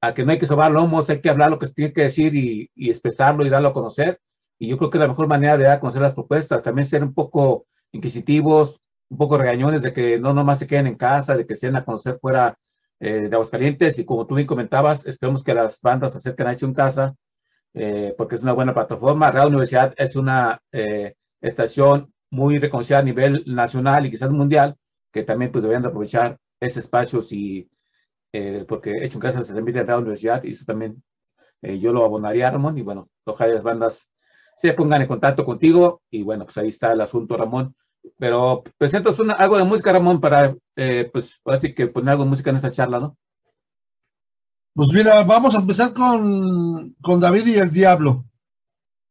a 0.01 0.13
que 0.13 0.25
no 0.25 0.31
hay 0.31 0.39
que 0.39 0.47
sobar 0.47 0.71
lomos, 0.71 1.09
hay 1.09 1.21
que 1.21 1.29
hablar 1.29 1.51
lo 1.51 1.59
que 1.59 1.67
tiene 1.67 1.93
que 1.93 2.03
decir 2.03 2.35
y, 2.35 2.69
y 2.75 2.89
expresarlo 2.89 3.45
y 3.45 3.49
darlo 3.49 3.69
a 3.69 3.73
conocer. 3.73 4.19
Y 4.59 4.67
yo 4.67 4.77
creo 4.77 4.89
que 4.89 4.99
la 4.99 5.07
mejor 5.07 5.27
manera 5.27 5.57
de 5.57 5.63
dar 5.65 5.77
a 5.77 5.79
conocer 5.79 6.01
las 6.01 6.13
propuestas, 6.13 6.63
también 6.63 6.85
ser 6.85 7.03
un 7.03 7.13
poco 7.13 7.65
inquisitivos, 7.91 8.81
un 9.09 9.17
poco 9.17 9.37
regañones 9.37 9.81
de 9.81 9.93
que 9.93 10.19
no 10.19 10.33
nomás 10.33 10.59
se 10.59 10.67
queden 10.67 10.87
en 10.87 10.95
casa, 10.95 11.35
de 11.35 11.45
que 11.45 11.55
se 11.55 11.67
den 11.67 11.75
a 11.75 11.85
conocer 11.85 12.17
fuera 12.19 12.57
eh, 12.99 13.27
de 13.29 13.35
Aguascalientes. 13.35 13.99
Y 13.99 14.05
como 14.05 14.25
tú 14.25 14.35
bien 14.35 14.47
comentabas, 14.47 15.05
esperemos 15.05 15.43
que 15.43 15.53
las 15.53 15.81
bandas 15.81 16.13
se 16.13 16.19
acerquen 16.19 16.47
a 16.47 16.53
hecho 16.53 16.65
en 16.65 16.73
casa, 16.73 17.15
eh, 17.73 18.13
porque 18.17 18.35
es 18.35 18.43
una 18.43 18.53
buena 18.53 18.73
plataforma. 18.73 19.31
Radio 19.31 19.49
Universidad 19.49 19.93
es 19.97 20.15
una 20.15 20.61
eh, 20.71 21.15
estación 21.41 22.13
muy 22.29 22.57
reconocida 22.59 22.99
a 22.99 23.03
nivel 23.03 23.43
nacional 23.47 24.05
y 24.05 24.11
quizás 24.11 24.31
mundial, 24.31 24.77
que 25.11 25.23
también 25.23 25.51
pues 25.51 25.63
deberían 25.63 25.83
de 25.83 25.89
aprovechar 25.89 26.37
ese 26.59 26.79
espacio 26.79 27.21
y 28.31 28.63
porque 28.63 29.03
hecho 29.03 29.17
en 29.17 29.21
casa 29.21 29.43
se 29.43 29.53
transmite 29.53 29.79
en 29.79 29.87
Radio 29.87 30.01
Universidad 30.01 30.43
y 30.43 30.51
eso 30.51 30.65
también 30.65 31.03
yo 31.61 31.93
lo 31.93 32.03
abonaría, 32.03 32.49
Ramón, 32.49 32.77
y 32.77 32.81
bueno, 32.81 33.09
ojalá 33.25 33.53
las 33.53 33.63
bandas 33.63 34.09
se 34.55 34.73
pongan 34.73 35.01
en 35.01 35.07
contacto 35.07 35.45
contigo 35.45 36.01
y 36.09 36.23
bueno, 36.23 36.45
pues 36.45 36.57
ahí 36.57 36.69
está 36.69 36.91
el 36.91 37.01
asunto, 37.01 37.37
Ramón. 37.37 37.75
Pero 38.17 38.63
presentas 38.77 39.19
una, 39.19 39.33
algo 39.33 39.57
de 39.57 39.63
música, 39.63 39.91
Ramón, 39.91 40.19
para, 40.19 40.55
eh, 40.75 41.09
pues, 41.11 41.39
así 41.45 41.73
que 41.73 41.87
poner 41.87 42.11
algo 42.11 42.23
de 42.23 42.29
música 42.31 42.49
en 42.49 42.57
esa 42.57 42.71
charla, 42.71 42.99
¿no? 42.99 43.17
Pues 44.73 44.89
mira, 44.93 45.23
vamos 45.23 45.53
a 45.55 45.59
empezar 45.59 45.93
con, 45.93 46.95
con 47.01 47.19
David 47.19 47.45
y 47.47 47.55
el 47.55 47.71
Diablo. 47.71 48.25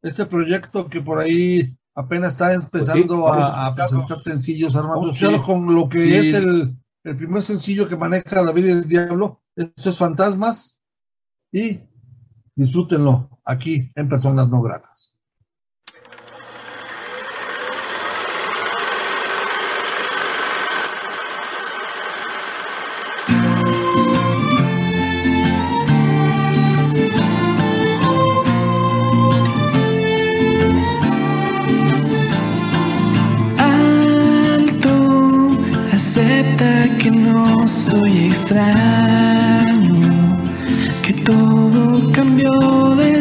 Este 0.02 0.24
proyecto 0.24 0.88
que 0.88 1.02
por 1.02 1.18
ahí 1.18 1.76
apenas 1.94 2.32
está 2.32 2.54
empezando 2.54 3.22
Pues 3.22 3.44
sí, 3.44 3.52
a, 3.52 3.66
a 3.66 3.74
presentar 3.74 4.22
sencillos, 4.22 4.74
Armando. 4.74 5.12
Vamos 5.12 5.40
con 5.40 5.74
lo 5.74 5.88
que 5.88 6.18
es 6.18 6.34
el, 6.34 6.74
el 7.04 7.16
primer 7.16 7.42
sencillo 7.42 7.88
que 7.88 7.96
maneja 7.96 8.42
David 8.42 8.64
y 8.64 8.70
el 8.70 8.88
Diablo. 8.88 9.42
Estos 9.56 9.98
fantasmas. 9.98 10.82
Y 11.52 11.80
disfrútenlo 12.54 13.40
aquí 13.44 13.90
en 13.94 14.08
Personas 14.08 14.48
No 14.48 14.62
Gratas. 14.62 14.99
Soy 37.70 38.26
extraño, 38.26 40.00
que 41.02 41.12
todo 41.12 42.10
cambió 42.12 42.50
desde 42.96 43.19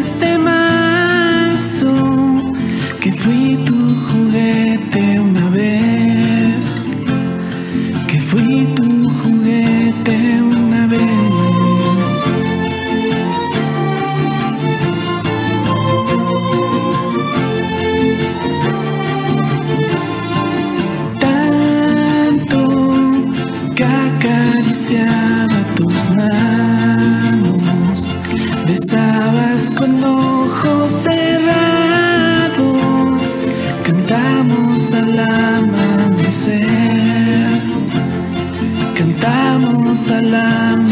salam. 40.00 40.89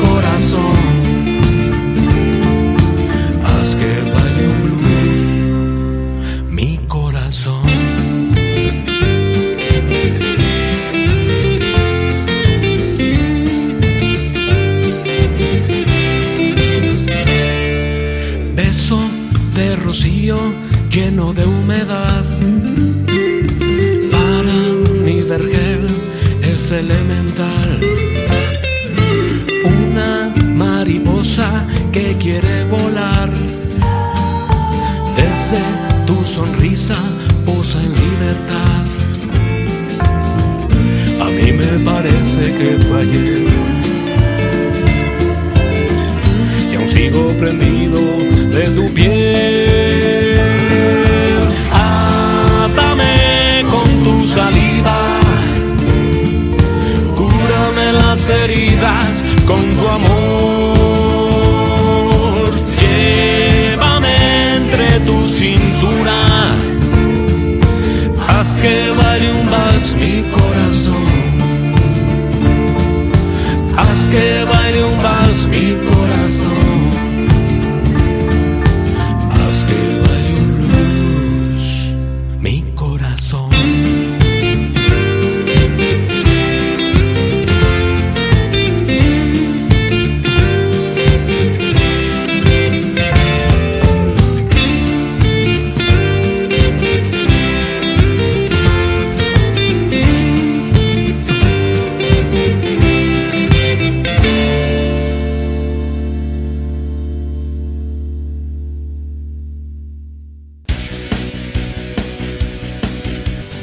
corazón. 0.00 0.89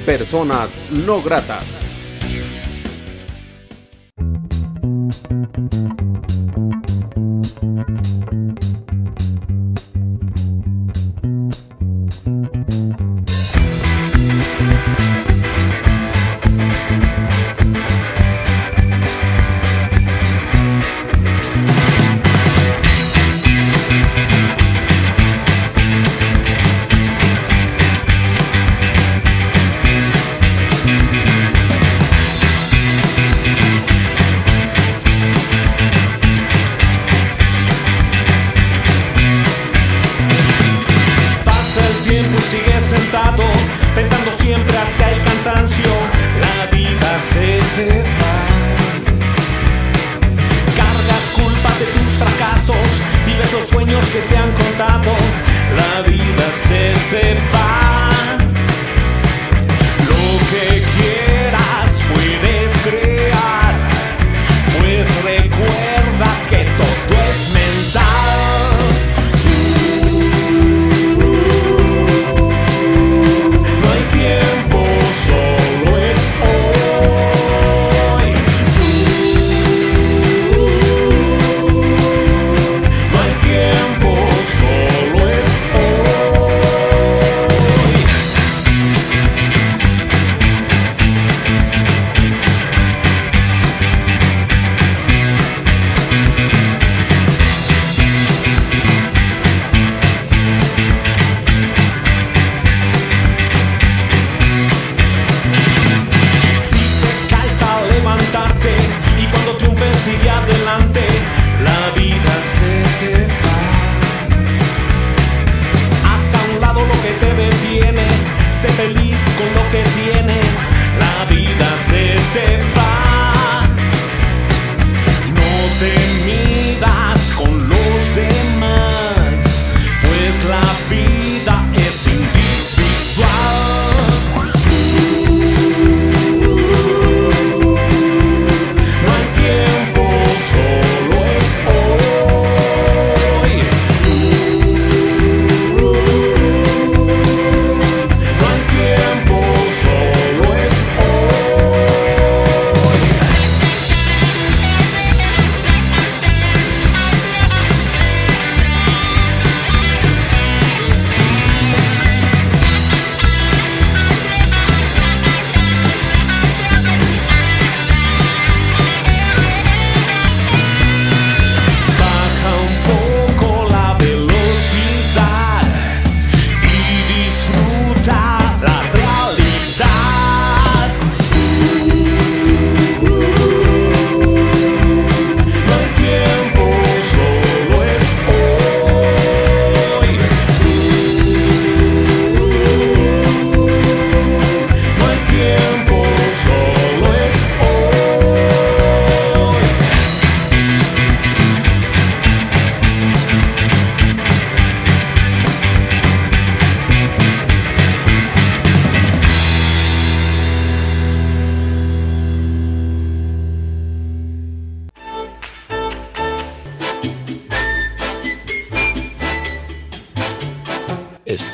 personas 0.07 0.85
no 0.89 1.21
gratas. 1.21 1.86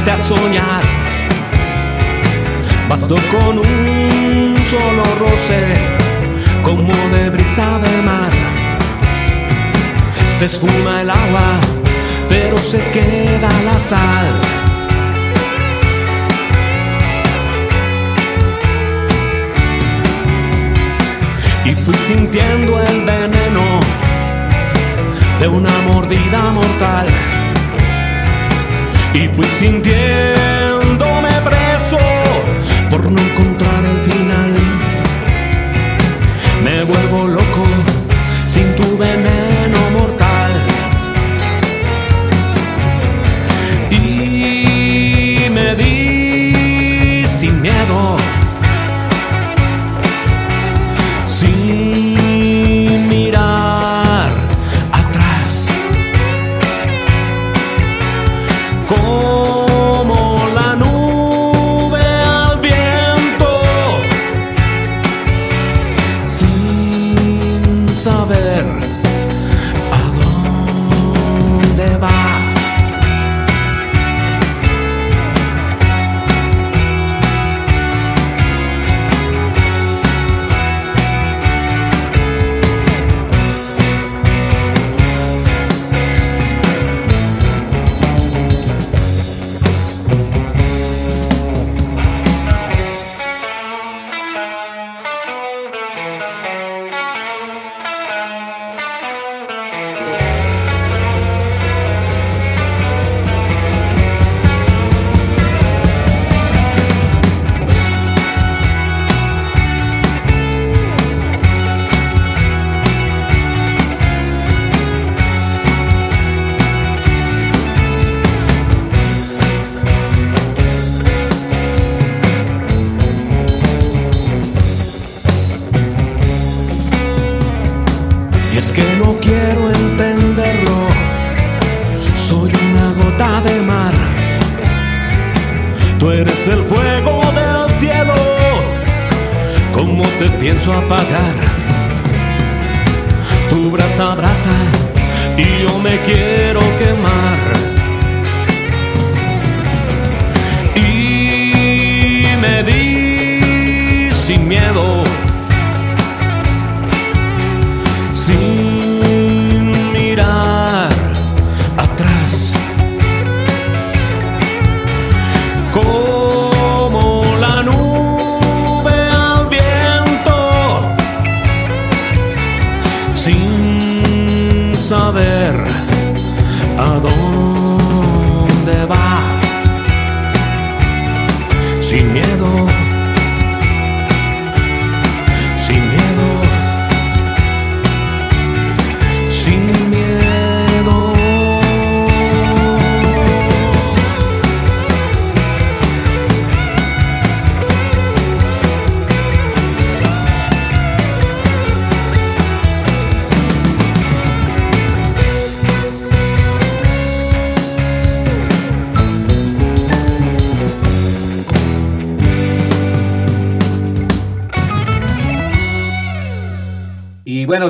llegaste 0.00 0.10
a 0.10 0.18
soñar. 0.18 0.82
Bastó 2.88 3.16
con 3.30 3.58
un 3.58 4.62
solo 4.66 5.02
roce, 5.18 5.74
como 6.64 6.92
de 7.14 7.30
brisa 7.30 7.78
de 7.78 8.02
mar. 8.02 8.30
Se 10.30 10.46
esfuma 10.46 11.02
el 11.02 11.10
agua, 11.10 11.60
pero 12.28 12.58
se 12.58 12.78
queda 12.90 13.48
la 13.64 13.78
sal. 13.78 14.26
Y 21.64 21.72
fui 21.72 21.94
sintiendo 21.94 22.80
el 22.80 23.04
veneno 23.04 23.80
de 25.40 25.48
una 25.48 25.78
mordida 25.86 26.50
mortal 26.50 27.06
y 29.14 29.28
fui 29.28 29.46
sintiéndome 29.58 31.30
preso 31.44 31.98
por 32.90 33.10
no 33.10 33.20
encontrar 33.20 33.84
el 33.84 33.98
final. 34.00 34.56
Me 36.64 36.84
vuelvo 36.84 37.28
loco 37.28 37.64
sin 38.46 38.74
tu 38.76 38.96
veneno 38.96 39.19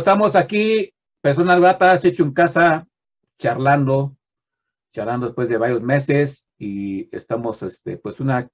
estamos 0.01 0.37
aquí, 0.37 0.93
personas 1.21 1.61
gratas, 1.61 2.05
hecho 2.05 2.23
en 2.23 2.33
casa, 2.33 2.87
charlando, 3.39 4.17
charlando 4.93 5.27
después 5.27 5.49
de 5.49 5.59
varios 5.59 5.83
meses 5.83 6.47
y 6.59 7.15
estamos, 7.15 7.63
este, 7.63 7.97
pues 7.97 8.21
una 8.21 8.49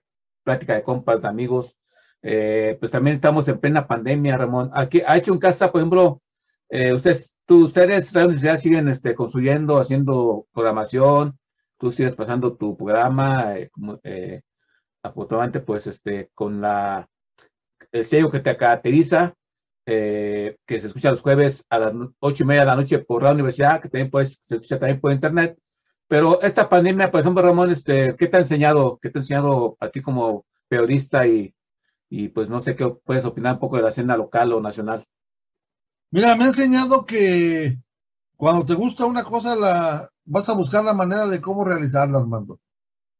plática 0.44 0.74
de 0.74 0.82
compas, 0.82 1.22
de 1.22 1.28
amigos. 1.28 1.76
Eh, 2.22 2.76
pues 2.80 2.90
también 2.90 3.14
estamos 3.14 3.48
en 3.48 3.58
plena 3.58 3.86
pandemia, 3.86 4.36
Ramón. 4.36 4.70
Aquí, 4.74 5.02
ha 5.06 5.16
hecho 5.16 5.32
en 5.32 5.38
casa, 5.38 5.70
por 5.70 5.80
ejemplo, 5.80 6.22
eh, 6.68 6.92
ustedes, 6.92 7.32
tú, 7.46 7.66
ustedes, 7.66 8.12
la 8.14 8.24
universidad 8.24 8.58
siguen 8.58 8.88
este, 8.88 9.14
construyendo, 9.14 9.78
haciendo 9.78 10.46
programación, 10.52 11.38
tú 11.78 11.92
sigues 11.92 12.14
pasando 12.14 12.56
tu 12.56 12.76
programa, 12.76 13.56
eh, 13.56 13.70
eh, 14.02 14.42
afortunadamente, 15.02 15.60
pues, 15.60 15.86
este, 15.86 16.30
con 16.34 16.60
la, 16.60 17.08
el 17.92 18.04
sello 18.04 18.30
que 18.30 18.40
te 18.40 18.56
caracteriza, 18.56 19.34
eh, 19.86 20.56
que 20.66 20.80
se 20.80 20.88
escucha 20.88 21.10
los 21.10 21.20
jueves 21.20 21.64
a 21.70 21.78
las 21.78 21.94
ocho 22.18 22.42
y 22.42 22.46
media 22.46 22.62
de 22.62 22.66
la 22.66 22.76
noche 22.76 22.98
por 22.98 23.22
la 23.22 23.32
universidad, 23.32 23.80
que 23.80 23.88
también 23.88 24.10
puedes, 24.10 24.40
se 24.42 24.56
escucha 24.56 24.78
también 24.78 25.00
por 25.00 25.12
internet. 25.12 25.56
Pero 26.08 26.42
esta 26.42 26.68
pandemia, 26.68 27.10
por 27.10 27.20
ejemplo, 27.20 27.42
Ramón, 27.42 27.70
este, 27.70 28.16
¿qué 28.16 28.26
te 28.26 28.36
ha 28.36 28.40
enseñado? 28.40 28.98
¿Qué 29.00 29.10
te 29.10 29.18
ha 29.18 29.22
enseñado 29.22 29.76
a 29.80 29.88
ti 29.88 30.02
como 30.02 30.44
periodista 30.68 31.26
y, 31.26 31.54
y 32.10 32.28
pues 32.28 32.50
no 32.50 32.60
sé 32.60 32.76
qué 32.76 32.88
puedes 33.04 33.24
opinar 33.24 33.54
un 33.54 33.60
poco 33.60 33.76
de 33.76 33.82
la 33.82 33.88
escena 33.90 34.16
local 34.16 34.52
o 34.52 34.60
nacional? 34.60 35.04
Mira, 36.10 36.36
me 36.36 36.44
ha 36.44 36.48
enseñado 36.48 37.04
que 37.04 37.78
cuando 38.36 38.64
te 38.64 38.74
gusta 38.74 39.06
una 39.06 39.24
cosa, 39.24 39.56
la 39.56 40.10
vas 40.24 40.48
a 40.48 40.54
buscar 40.54 40.84
la 40.84 40.94
manera 40.94 41.26
de 41.28 41.40
cómo 41.40 41.64
realizarla, 41.64 42.18
Armando. 42.18 42.58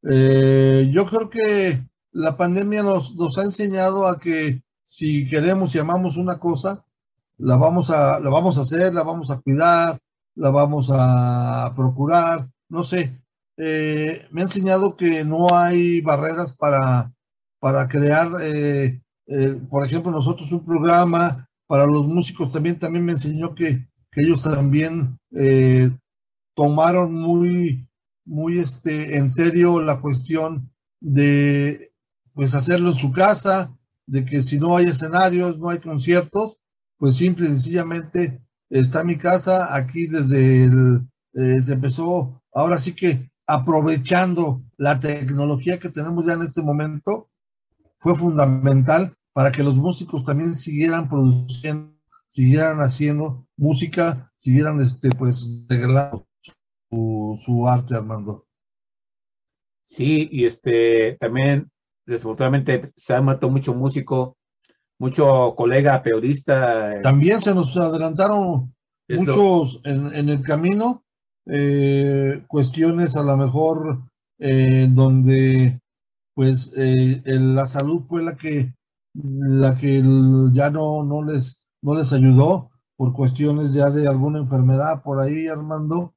Eh, 0.02 0.90
yo 0.92 1.06
creo 1.06 1.30
que 1.30 1.80
la 2.12 2.36
pandemia 2.36 2.82
nos, 2.82 3.14
nos 3.16 3.38
ha 3.38 3.42
enseñado 3.42 4.06
a 4.06 4.18
que 4.18 4.62
si 4.96 5.28
queremos 5.28 5.74
y 5.74 5.78
amamos 5.78 6.16
una 6.16 6.38
cosa, 6.38 6.82
la 7.36 7.56
vamos 7.56 7.90
a, 7.90 8.18
la 8.18 8.30
vamos 8.30 8.56
a 8.56 8.62
hacer, 8.62 8.94
la 8.94 9.02
vamos 9.02 9.30
a 9.30 9.38
cuidar, 9.38 9.98
la 10.36 10.48
vamos 10.48 10.90
a 10.90 11.70
procurar, 11.76 12.48
no 12.70 12.82
sé. 12.82 13.20
Eh, 13.58 14.26
me 14.30 14.40
ha 14.40 14.44
enseñado 14.44 14.96
que 14.96 15.22
no 15.22 15.48
hay 15.54 16.00
barreras 16.00 16.56
para, 16.56 17.12
para 17.60 17.86
crear, 17.88 18.30
eh, 18.40 19.02
eh, 19.26 19.60
por 19.68 19.84
ejemplo, 19.84 20.10
nosotros 20.10 20.50
un 20.52 20.64
programa, 20.64 21.46
para 21.66 21.84
los 21.84 22.06
músicos 22.06 22.50
también, 22.50 22.78
también 22.78 23.04
me 23.04 23.12
enseñó 23.12 23.54
que, 23.54 23.86
que 24.10 24.22
ellos 24.22 24.44
también 24.44 25.18
tomaron 26.54 27.12
muy, 27.12 27.86
muy 28.24 28.60
este, 28.60 29.18
en 29.18 29.30
serio 29.30 29.82
la 29.82 30.00
cuestión 30.00 30.70
de 31.00 31.92
pues 32.32 32.54
hacerlo 32.54 32.92
en 32.92 32.96
su 32.96 33.12
casa, 33.12 33.76
de 34.06 34.24
que 34.24 34.42
si 34.42 34.58
no 34.58 34.76
hay 34.76 34.86
escenarios, 34.86 35.58
no 35.58 35.70
hay 35.70 35.80
conciertos, 35.80 36.58
pues 36.96 37.16
simple 37.16 37.46
y 37.46 37.50
sencillamente 37.50 38.40
está 38.70 39.04
mi 39.04 39.16
casa 39.16 39.74
aquí 39.74 40.06
desde 40.06 40.64
el, 40.64 41.06
eh, 41.34 41.60
se 41.60 41.74
empezó, 41.74 42.42
ahora 42.52 42.78
sí 42.78 42.94
que 42.94 43.30
aprovechando 43.46 44.62
la 44.76 44.98
tecnología 44.98 45.78
que 45.78 45.90
tenemos 45.90 46.26
ya 46.26 46.34
en 46.34 46.42
este 46.42 46.62
momento, 46.62 47.28
fue 47.98 48.14
fundamental 48.14 49.16
para 49.32 49.52
que 49.52 49.62
los 49.62 49.74
músicos 49.74 50.24
también 50.24 50.54
siguieran 50.54 51.08
produciendo, 51.08 51.94
siguieran 52.28 52.78
haciendo 52.78 53.46
música, 53.56 54.32
siguieran 54.36 54.80
este, 54.80 55.10
pues 55.10 55.66
degradando 55.68 56.26
su, 56.90 57.38
su 57.44 57.68
arte, 57.68 57.94
Armando. 57.94 58.46
Sí, 59.84 60.28
y 60.32 60.46
este 60.46 61.16
también 61.20 61.70
desafortunadamente 62.06 62.92
se 62.96 63.14
ha 63.14 63.20
muerto 63.20 63.50
mucho 63.50 63.74
músico, 63.74 64.36
mucho 64.98 65.54
colega 65.56 66.02
periodista. 66.02 66.96
eh, 66.96 67.02
También 67.02 67.40
se 67.40 67.54
nos 67.54 67.76
adelantaron 67.76 68.74
muchos 69.08 69.80
en, 69.84 70.14
en 70.14 70.28
el 70.28 70.42
camino, 70.42 71.04
eh, 71.46 72.42
cuestiones 72.48 73.16
a 73.16 73.22
lo 73.22 73.36
mejor 73.36 74.00
eh, 74.38 74.88
donde 74.90 75.80
pues 76.34 76.72
eh, 76.76 77.22
la 77.24 77.66
salud 77.66 78.02
fue 78.06 78.22
la 78.22 78.36
que 78.36 78.74
la 79.14 79.78
que 79.78 80.02
ya 80.52 80.70
no, 80.70 81.02
no 81.02 81.22
les 81.22 81.58
no 81.82 81.94
les 81.94 82.12
ayudó 82.12 82.70
por 82.96 83.12
cuestiones 83.14 83.72
ya 83.72 83.90
de 83.90 84.06
alguna 84.08 84.40
enfermedad 84.40 85.02
por 85.02 85.20
ahí 85.20 85.46
Armando 85.46 86.14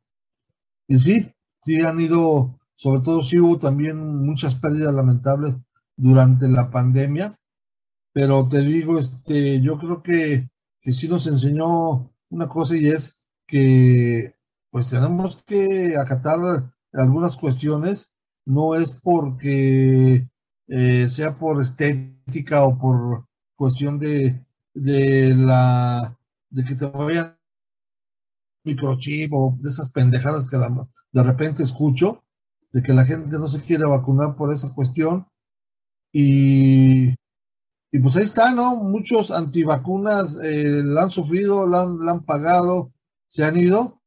y 0.88 1.00
sí 1.00 1.32
sí 1.62 1.82
han 1.82 2.02
ido 2.02 2.60
sobre 2.76 3.02
todo 3.02 3.24
sí 3.24 3.40
hubo 3.40 3.58
también 3.60 3.98
muchas 4.26 4.56
pérdidas 4.56 4.94
lamentables 4.94 5.56
durante 6.00 6.48
la 6.48 6.70
pandemia 6.72 7.36
pero 8.14 8.48
te 8.48 8.60
digo 8.62 9.00
este 9.00 9.62
yo 9.62 9.78
creo 9.78 10.02
que 10.04 10.50
que 10.82 10.92
sí 10.92 11.08
nos 11.10 11.28
enseñó 11.28 12.12
una 12.30 12.48
cosa 12.48 12.76
y 12.78 12.88
es 12.90 13.28
que 13.48 14.36
pues 14.72 14.90
tenemos 14.90 15.44
que 15.46 15.96
acatar 15.98 16.38
algunas 16.94 17.36
cuestiones, 17.38 18.12
no 18.46 18.76
es 18.76 18.94
porque 18.94 20.28
eh, 20.68 21.08
sea 21.10 21.38
por 21.38 21.62
estética 21.62 22.64
o 22.66 22.78
por 22.78 23.26
cuestión 23.56 24.00
de, 24.00 24.46
de 24.74 25.36
la 25.36 26.18
de 26.50 26.64
que 26.66 26.76
te 26.76 26.86
vayan 26.86 27.36
microchip 28.64 29.34
o 29.34 29.58
de 29.60 29.70
esas 29.70 29.90
pendejadas 29.90 30.48
que 30.48 30.58
la- 30.58 30.88
de 31.12 31.24
repente 31.24 31.64
escucho, 31.64 32.24
de 32.72 32.82
que 32.84 32.94
la 32.94 33.04
gente 33.06 33.38
no 33.38 33.48
se 33.50 33.62
quiere 33.62 33.86
vacunar 33.86 34.36
por 34.36 34.54
esa 34.54 34.74
cuestión 34.74 35.26
y 36.12 37.14
y 37.92 38.00
pues 38.00 38.16
ahí 38.18 38.24
está, 38.24 38.54
¿no? 38.54 38.76
Muchos 38.76 39.32
antivacunas 39.32 40.38
eh, 40.44 40.82
la 40.84 41.04
han 41.04 41.10
sufrido, 41.10 41.68
la 41.68 41.82
han, 41.82 42.06
la 42.06 42.12
han 42.12 42.24
pagado, 42.24 42.92
se 43.30 43.44
han 43.44 43.58
ido, 43.58 44.00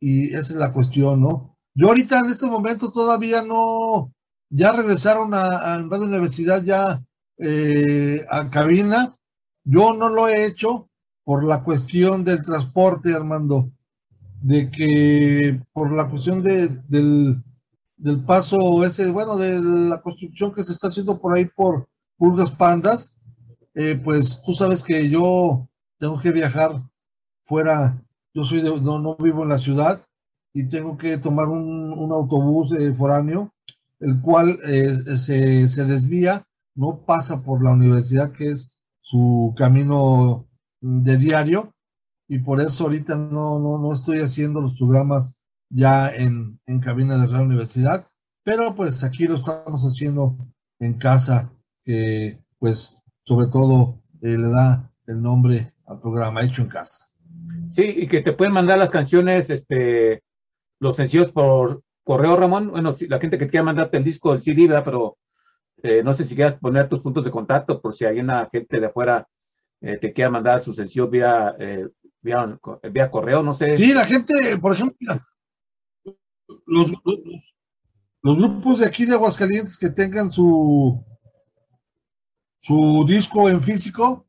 y 0.00 0.34
esa 0.34 0.54
es 0.54 0.56
la 0.56 0.72
cuestión, 0.72 1.20
¿no? 1.20 1.56
Yo 1.74 1.88
ahorita 1.88 2.18
en 2.18 2.30
este 2.30 2.46
momento 2.46 2.90
todavía 2.90 3.42
no, 3.42 4.12
ya 4.48 4.72
regresaron 4.72 5.32
a, 5.34 5.74
a 5.74 5.78
Radio 5.78 6.06
Universidad 6.06 6.64
ya 6.64 7.00
eh, 7.38 8.26
a 8.28 8.50
cabina. 8.50 9.16
Yo 9.62 9.94
no 9.94 10.08
lo 10.08 10.26
he 10.26 10.46
hecho 10.46 10.88
por 11.22 11.44
la 11.44 11.62
cuestión 11.62 12.24
del 12.24 12.42
transporte, 12.42 13.14
Armando, 13.14 13.70
de 14.42 14.70
que 14.70 15.60
por 15.72 15.92
la 15.92 16.08
cuestión 16.08 16.42
de, 16.42 16.68
del, 16.88 17.40
del 18.00 18.24
paso 18.24 18.82
ese, 18.84 19.10
bueno, 19.10 19.36
de 19.36 19.60
la 19.60 20.00
construcción 20.00 20.54
que 20.54 20.64
se 20.64 20.72
está 20.72 20.88
haciendo 20.88 21.20
por 21.20 21.36
ahí 21.36 21.44
por 21.44 21.88
Pulgas 22.16 22.50
Pandas, 22.50 23.14
eh, 23.74 24.00
pues 24.02 24.42
tú 24.42 24.54
sabes 24.54 24.82
que 24.82 25.10
yo 25.10 25.68
tengo 25.98 26.18
que 26.20 26.32
viajar 26.32 26.82
fuera, 27.42 28.02
yo 28.32 28.44
soy 28.44 28.62
de, 28.62 28.80
no, 28.80 28.98
no 28.98 29.16
vivo 29.16 29.42
en 29.42 29.50
la 29.50 29.58
ciudad 29.58 30.06
y 30.54 30.68
tengo 30.68 30.96
que 30.96 31.18
tomar 31.18 31.48
un, 31.48 31.92
un 31.92 32.12
autobús 32.12 32.72
eh, 32.72 32.92
foráneo, 32.94 33.52
el 34.00 34.20
cual 34.22 34.58
eh, 34.64 35.18
se, 35.18 35.68
se 35.68 35.84
desvía, 35.84 36.46
no 36.74 37.04
pasa 37.04 37.42
por 37.42 37.62
la 37.62 37.70
universidad 37.70 38.32
que 38.32 38.50
es 38.50 38.72
su 39.02 39.54
camino 39.58 40.46
de 40.80 41.18
diario 41.18 41.74
y 42.28 42.38
por 42.38 42.62
eso 42.62 42.84
ahorita 42.84 43.14
no, 43.16 43.58
no, 43.58 43.76
no 43.76 43.92
estoy 43.92 44.20
haciendo 44.20 44.62
los 44.62 44.78
programas 44.78 45.34
ya 45.70 46.14
en, 46.14 46.60
en 46.66 46.80
cabina 46.80 47.16
de 47.18 47.28
la 47.28 47.40
universidad, 47.40 48.06
pero 48.42 48.74
pues 48.74 49.02
aquí 49.04 49.26
lo 49.26 49.36
estamos 49.36 49.82
haciendo 49.82 50.36
en 50.78 50.94
casa, 50.94 51.52
que 51.84 52.38
pues 52.58 52.96
sobre 53.24 53.46
todo 53.46 54.02
eh, 54.22 54.36
le 54.36 54.50
da 54.50 54.90
el 55.06 55.22
nombre 55.22 55.72
al 55.86 56.00
programa 56.00 56.42
hecho 56.42 56.62
en 56.62 56.68
casa. 56.68 57.08
Sí, 57.70 57.82
y 57.84 58.06
que 58.08 58.20
te 58.20 58.32
pueden 58.32 58.52
mandar 58.52 58.78
las 58.78 58.90
canciones, 58.90 59.50
este, 59.50 60.22
los 60.80 60.96
sencillos 60.96 61.30
por 61.32 61.82
correo, 62.04 62.36
Ramón. 62.36 62.70
Bueno, 62.70 62.92
si 62.92 63.06
la 63.06 63.20
gente 63.20 63.38
que 63.38 63.48
quiera 63.48 63.64
mandarte 63.64 63.96
el 63.96 64.04
disco, 64.04 64.32
el 64.32 64.42
CD, 64.42 64.66
¿verdad? 64.66 64.84
Pero 64.84 65.18
eh, 65.82 66.02
no 66.02 66.12
sé 66.12 66.24
si 66.24 66.34
quieras 66.34 66.54
poner 66.54 66.88
tus 66.88 67.00
puntos 67.00 67.24
de 67.24 67.30
contacto 67.30 67.80
por 67.80 67.94
si 67.94 68.04
hay 68.04 68.18
una 68.18 68.48
gente 68.50 68.80
de 68.80 68.86
afuera 68.86 69.26
eh, 69.82 69.96
te 69.96 70.12
quiera 70.12 70.30
mandar 70.30 70.60
su 70.60 70.74
sencillo 70.74 71.08
vía, 71.08 71.54
eh, 71.58 71.88
vía, 72.20 72.58
vía 72.92 73.10
correo, 73.10 73.42
no 73.42 73.54
sé. 73.54 73.78
Sí, 73.78 73.94
la 73.94 74.04
gente, 74.04 74.34
por 74.60 74.74
ejemplo, 74.74 74.96
mira, 75.00 75.26
los, 76.66 76.92
los, 78.22 78.36
grupos 78.38 78.78
de 78.78 78.86
aquí 78.86 79.04
de 79.06 79.14
Aguascalientes 79.14 79.76
que 79.76 79.90
tengan 79.90 80.30
su 80.30 81.04
su 82.60 83.04
disco 83.08 83.48
en 83.48 83.62
físico, 83.62 84.26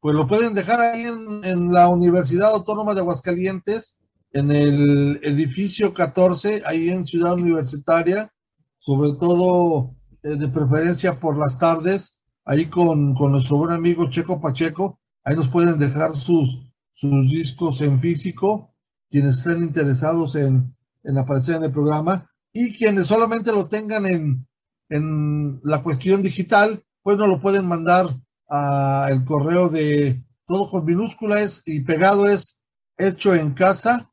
pues 0.00 0.16
lo 0.16 0.26
pueden 0.26 0.54
dejar 0.54 0.80
ahí 0.80 1.02
en, 1.02 1.44
en 1.44 1.72
la 1.72 1.88
Universidad 1.88 2.54
Autónoma 2.54 2.94
de 2.94 3.00
Aguascalientes, 3.00 4.00
en 4.32 4.50
el 4.50 5.20
edificio 5.22 5.92
14, 5.92 6.62
ahí 6.64 6.88
en 6.88 7.06
Ciudad 7.06 7.34
Universitaria, 7.34 8.32
sobre 8.78 9.12
todo 9.12 9.94
eh, 10.22 10.36
de 10.36 10.48
preferencia 10.48 11.20
por 11.20 11.38
las 11.38 11.58
tardes, 11.58 12.18
ahí 12.44 12.68
con, 12.70 13.14
con 13.14 13.32
nuestro 13.32 13.58
buen 13.58 13.72
amigo 13.72 14.10
Checo 14.10 14.40
Pacheco, 14.40 14.98
ahí 15.22 15.36
nos 15.36 15.48
pueden 15.48 15.78
dejar 15.78 16.16
sus, 16.16 16.72
sus 16.90 17.30
discos 17.30 17.80
en 17.82 18.00
físico, 18.00 18.74
quienes 19.10 19.38
estén 19.38 19.62
interesados 19.62 20.34
en, 20.36 20.74
en 21.04 21.18
aparecer 21.18 21.56
en 21.56 21.64
el 21.64 21.72
programa, 21.72 22.30
y 22.52 22.76
quienes 22.76 23.06
solamente 23.06 23.52
lo 23.52 23.68
tengan 23.68 24.06
en, 24.06 24.46
en 24.88 25.60
la 25.64 25.82
cuestión 25.82 26.22
digital, 26.22 26.82
pues 27.02 27.18
nos 27.18 27.28
lo 27.28 27.40
pueden 27.40 27.66
mandar 27.66 28.08
a 28.48 29.08
el 29.10 29.24
correo 29.24 29.68
de 29.68 30.22
todo 30.46 30.70
con 30.70 30.84
minúsculas 30.84 31.62
y 31.64 31.80
pegado 31.80 32.28
es 32.28 32.60
hecho 32.96 33.34
en 33.34 33.54
casa 33.54 34.10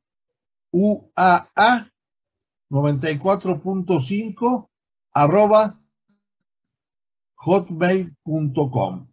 UAA 0.71 1.91
94.5 2.69 4.69
arroba 5.13 5.79
hotmail.com 7.35 9.07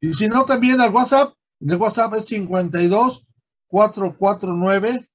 y 0.00 0.14
si 0.14 0.28
no 0.28 0.44
también 0.44 0.80
al 0.80 0.92
WhatsApp 0.92 1.34
el 1.60 1.76
WhatsApp 1.76 2.14
es 2.14 2.26
52 2.26 3.28
449 3.68 5.09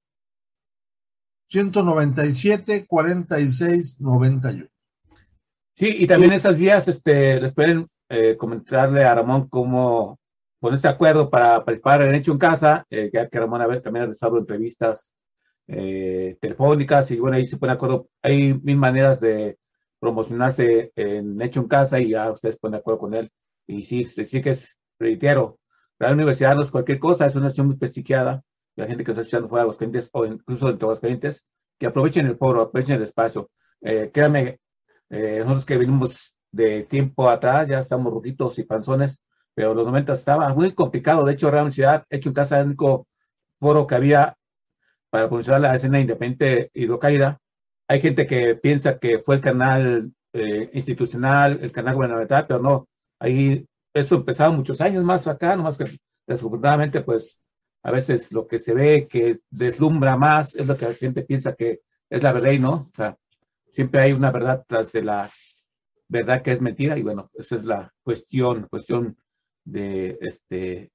197 1.56 2.86
46 2.86 4.02
91 4.02 4.68
Sí, 5.74 5.96
y 6.00 6.06
también 6.06 6.34
esas 6.34 6.58
vías, 6.58 6.88
este, 6.90 7.40
les 7.40 7.54
pueden 7.54 7.88
eh, 8.10 8.36
comentarle 8.38 9.06
a 9.06 9.16
Ramón 9.16 9.48
cómo 9.48 10.20
ponerse 10.60 10.90
de 10.90 10.94
acuerdo 10.94 11.30
para 11.30 11.64
participar 11.64 12.02
en 12.02 12.16
Hecho 12.16 12.34
en 12.34 12.40
Casa, 12.40 12.86
eh, 12.90 13.10
ya 13.14 13.30
que 13.30 13.40
Ramón 13.40 13.62
a 13.62 13.68
ver, 13.68 13.82
también 13.82 14.04
ha 14.04 14.06
realizado 14.08 14.38
entrevistas 14.38 15.14
eh, 15.68 16.38
telefónicas 16.42 17.12
y 17.12 17.20
bueno, 17.20 17.38
ahí 17.38 17.46
se 17.46 17.58
pone 17.58 17.72
de 17.72 17.76
acuerdo. 17.76 18.10
Hay 18.22 18.54
mil 18.54 18.78
maneras 18.78 19.22
de 19.22 19.58
promocionarse 20.00 20.92
en 20.98 21.42
Hecho 21.42 21.62
en 21.62 21.68
Casa 21.70 22.02
y 22.02 22.10
ya 22.10 22.32
ustedes 22.32 22.58
ponen 22.58 22.74
de 22.74 22.78
acuerdo 22.80 23.00
con 23.00 23.14
él. 23.14 23.32
Y 23.66 23.84
sí, 23.84 24.06
sí 24.06 24.42
que 24.42 24.50
es, 24.50 24.78
reitero, 25.00 25.58
la 26.00 26.12
universidad 26.12 26.56
no 26.56 26.64
es 26.64 26.72
cualquier 26.72 27.00
cosa, 27.00 27.26
es 27.26 27.36
una 27.36 27.48
acción 27.48 27.68
muy 27.68 27.78
prestigiada. 27.78 28.44
La 28.76 28.88
gente 28.88 29.04
que 29.04 29.12
está 29.12 29.22
escuchando 29.22 29.50
fuera 29.50 29.62
de 29.62 29.66
Aguascalientes 29.66 30.10
o 30.14 30.26
incluso 30.26 30.68
dentro 30.68 30.88
de 30.88 30.92
Aguascalientes, 30.92 31.46
que 31.80 31.88
aprovechen 31.88 32.26
el 32.28 32.38
foro, 32.38 32.62
aprovechen 32.62 32.96
el 32.98 33.04
espacio. 33.04 33.50
Eh, 33.82 34.12
créanme, 34.14 34.60
eh, 35.10 35.40
nosotros 35.40 35.66
que 35.66 35.78
venimos 35.78 36.34
de 36.52 36.84
tiempo 36.84 37.30
atrás, 37.30 37.68
ya 37.68 37.80
estamos 37.80 38.14
rujitos 38.14 38.58
y 38.60 38.64
panzones, 38.64 39.22
pero 39.54 39.74
los 39.74 39.86
90 39.86 40.14
estaba 40.14 40.54
muy 40.54 40.74
complicado. 40.74 41.26
De 41.26 41.34
hecho, 41.34 41.52
Real 41.52 41.72
Ciudad, 41.72 42.06
hecho 42.10 42.30
en 42.30 42.36
casa, 42.36 42.60
el 42.60 42.68
único 42.68 43.08
foro 43.60 43.88
que 43.88 43.96
había 43.96 44.38
para 45.10 45.28
promocionar 45.28 45.62
la 45.62 45.76
escena 45.76 46.00
independiente 46.00 46.72
hidrocaída. 46.74 47.40
Hay 47.88 48.02
gente 48.02 48.28
que 48.28 48.56
piensa 48.56 49.00
que 49.00 49.20
fue 49.20 49.36
el 49.36 49.42
canal 49.42 50.12
eh, 50.34 50.70
institucional, 50.74 51.60
el 51.62 51.72
canal 51.72 51.96
gubernamental, 51.96 52.46
pero 52.48 52.60
no. 52.60 52.88
Ahí 53.20 53.66
eso 53.94 54.16
empezaba 54.16 54.52
muchos 54.54 54.82
años 54.82 55.06
más 55.06 55.28
acá, 55.28 55.56
nomás 55.56 55.78
que 55.78 55.86
desafortunadamente, 56.28 57.02
pues 57.02 57.40
a 57.86 57.92
veces 57.92 58.32
lo 58.32 58.48
que 58.48 58.58
se 58.58 58.74
ve 58.74 59.08
que 59.08 59.38
deslumbra 59.52 60.18
más 60.18 60.56
es 60.56 60.66
lo 60.66 60.76
que 60.76 60.88
la 60.88 60.96
gente 60.96 61.22
piensa 61.22 61.54
que 61.54 61.82
es 62.10 62.24
la 62.24 62.32
verdad 62.32 62.52
y 62.52 62.58
no. 62.58 62.90
O 62.92 62.96
sea, 62.96 63.16
siempre 63.70 64.02
hay 64.02 64.12
una 64.12 64.32
verdad 64.32 64.66
tras 64.68 64.92
de 64.92 65.04
la 65.04 65.32
verdad 66.08 66.42
que 66.42 66.52
es 66.52 66.62
mentira 66.62 66.98
y 66.98 67.04
bueno, 67.04 67.30
esa 67.36 67.56
es 67.56 67.64
la 67.64 67.94
cuestión, 68.02 68.68
cuestión 68.72 69.16
de 69.64 70.18
este 70.20 70.92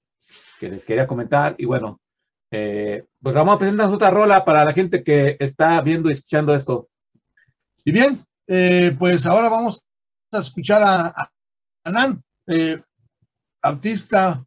que 0.59 0.69
les 0.69 0.85
quería 0.85 1.07
comentar 1.07 1.55
y 1.59 1.65
bueno, 1.65 2.01
eh, 2.51 3.05
pues 3.23 3.37
vamos 3.37 3.55
a 3.55 3.59
presentar 3.59 3.89
otra 3.89 4.11
rola 4.11 4.45
para 4.45 4.65
la 4.65 4.73
gente 4.73 5.05
que 5.05 5.37
está 5.39 5.81
viendo 5.83 6.09
y 6.09 6.15
escuchando 6.15 6.57
esto. 6.57 6.89
Y 7.85 7.93
bien, 7.93 8.21
eh, 8.49 8.97
pues 8.99 9.27
ahora 9.27 9.49
vamos 9.49 9.85
a 10.33 10.41
escuchar 10.41 10.83
a, 10.83 11.07
a 11.85 11.91
Nan, 11.93 12.21
eh, 12.49 12.83
artista 13.63 14.45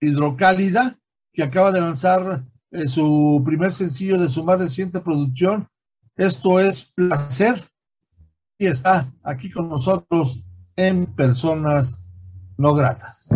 Hidrocálida, 0.00 0.98
que 1.36 1.42
acaba 1.42 1.70
de 1.70 1.82
lanzar 1.82 2.42
eh, 2.70 2.88
su 2.88 3.42
primer 3.44 3.70
sencillo 3.70 4.18
de 4.18 4.30
su 4.30 4.42
más 4.42 4.58
reciente 4.58 5.00
producción. 5.00 5.68
Esto 6.16 6.58
es 6.58 6.82
Placer. 6.94 7.62
Y 8.58 8.66
está 8.66 9.12
aquí 9.22 9.50
con 9.50 9.68
nosotros 9.68 10.42
en 10.76 11.04
Personas 11.14 11.98
No 12.56 12.74
Gratas. 12.74 13.28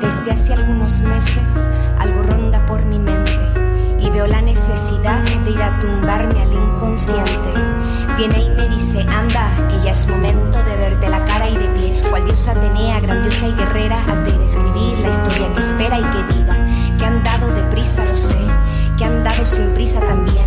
Desde 0.00 0.32
hace 0.32 0.52
algunos 0.52 1.00
meses 1.02 1.68
algo 2.00 2.24
ronda 2.24 2.66
por 2.66 2.84
mi 2.86 2.98
mente 2.98 3.38
y 4.00 4.10
veo 4.10 4.26
la 4.26 4.42
necesidad 4.42 5.22
de 5.44 5.50
ir 5.52 5.62
a 5.62 5.78
tumbarme 5.78 6.42
al 6.42 6.52
inconsciente. 6.52 7.83
Viene 8.16 8.44
y 8.44 8.50
me 8.50 8.68
dice, 8.68 9.00
anda, 9.00 9.50
que 9.68 9.84
ya 9.84 9.90
es 9.90 10.06
momento 10.06 10.62
de 10.62 10.76
verte 10.76 11.08
la 11.08 11.24
cara 11.24 11.48
y 11.48 11.56
de 11.56 11.66
pie. 11.70 12.00
Cual 12.08 12.24
diosa 12.24 12.52
Atenea, 12.52 13.00
grandiosa 13.00 13.48
y 13.48 13.54
guerrera, 13.54 13.98
has 14.08 14.24
de 14.24 14.38
describir 14.38 14.98
la 15.00 15.08
historia 15.08 15.52
que 15.52 15.60
espera 15.60 15.98
y 15.98 16.02
que 16.02 16.34
diga 16.34 16.54
que 16.96 17.04
han 17.04 17.24
dado 17.24 17.48
deprisa, 17.48 18.04
lo 18.04 18.14
sé, 18.14 18.38
que 18.96 19.04
han 19.04 19.24
dado 19.24 19.44
sin 19.44 19.74
prisa 19.74 19.98
también. 19.98 20.46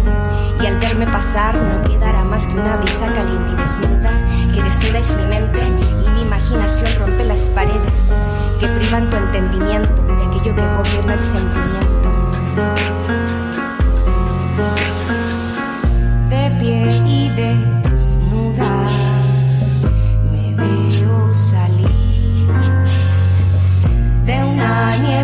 Y 0.62 0.66
al 0.66 0.78
verme 0.78 1.08
pasar 1.08 1.56
no 1.56 1.82
quedará 1.82 2.24
más 2.24 2.48
que 2.48 2.58
una 2.58 2.78
brisa 2.78 3.12
caliente 3.14 3.52
y 3.52 3.56
desnuda, 3.56 4.12
que 4.54 4.64
desnuda 4.64 5.00
es 5.00 5.18
mi 5.18 5.26
mente 5.26 5.60
y 6.06 6.10
mi 6.10 6.22
imaginación 6.22 6.90
rompe 7.00 7.26
las 7.26 7.50
paredes 7.50 8.14
que 8.62 8.68
privan 8.68 9.10
tu 9.10 9.18
entendimiento 9.18 10.04
de 10.04 10.26
aquello 10.26 10.56
que 10.56 10.62
gobierna 10.62 11.16
el 11.16 11.20
sentimiento. 11.20 13.27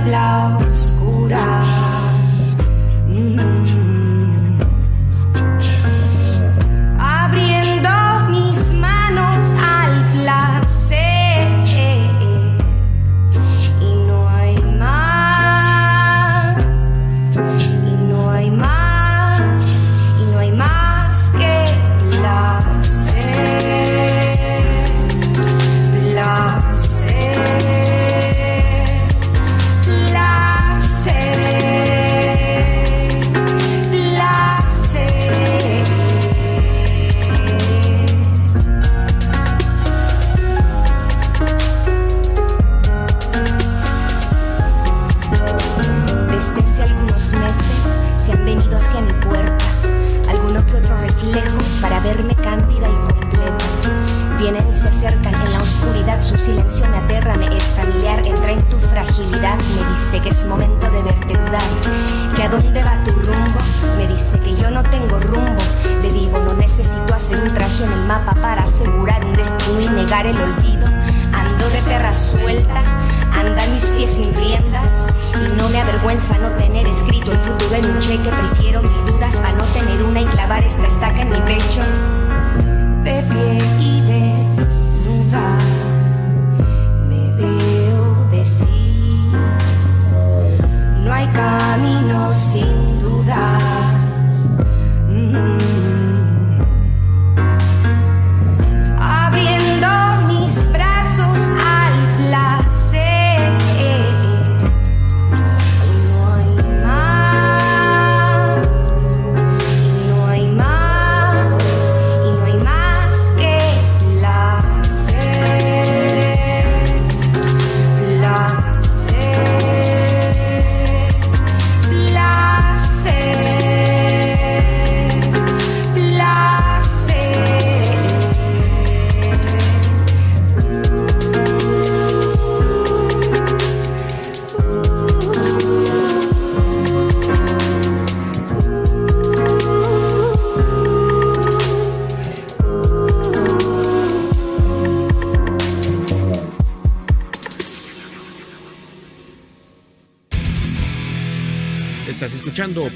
Niebla 0.03 0.57
oscura. 0.67 1.72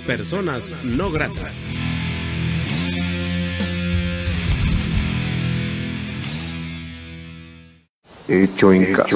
Personas 0.08 0.74
No 0.84 1.12
Gratas. 1.12 1.68
Hecho 8.30 8.74
en 8.74 8.94
casa. 8.94 9.08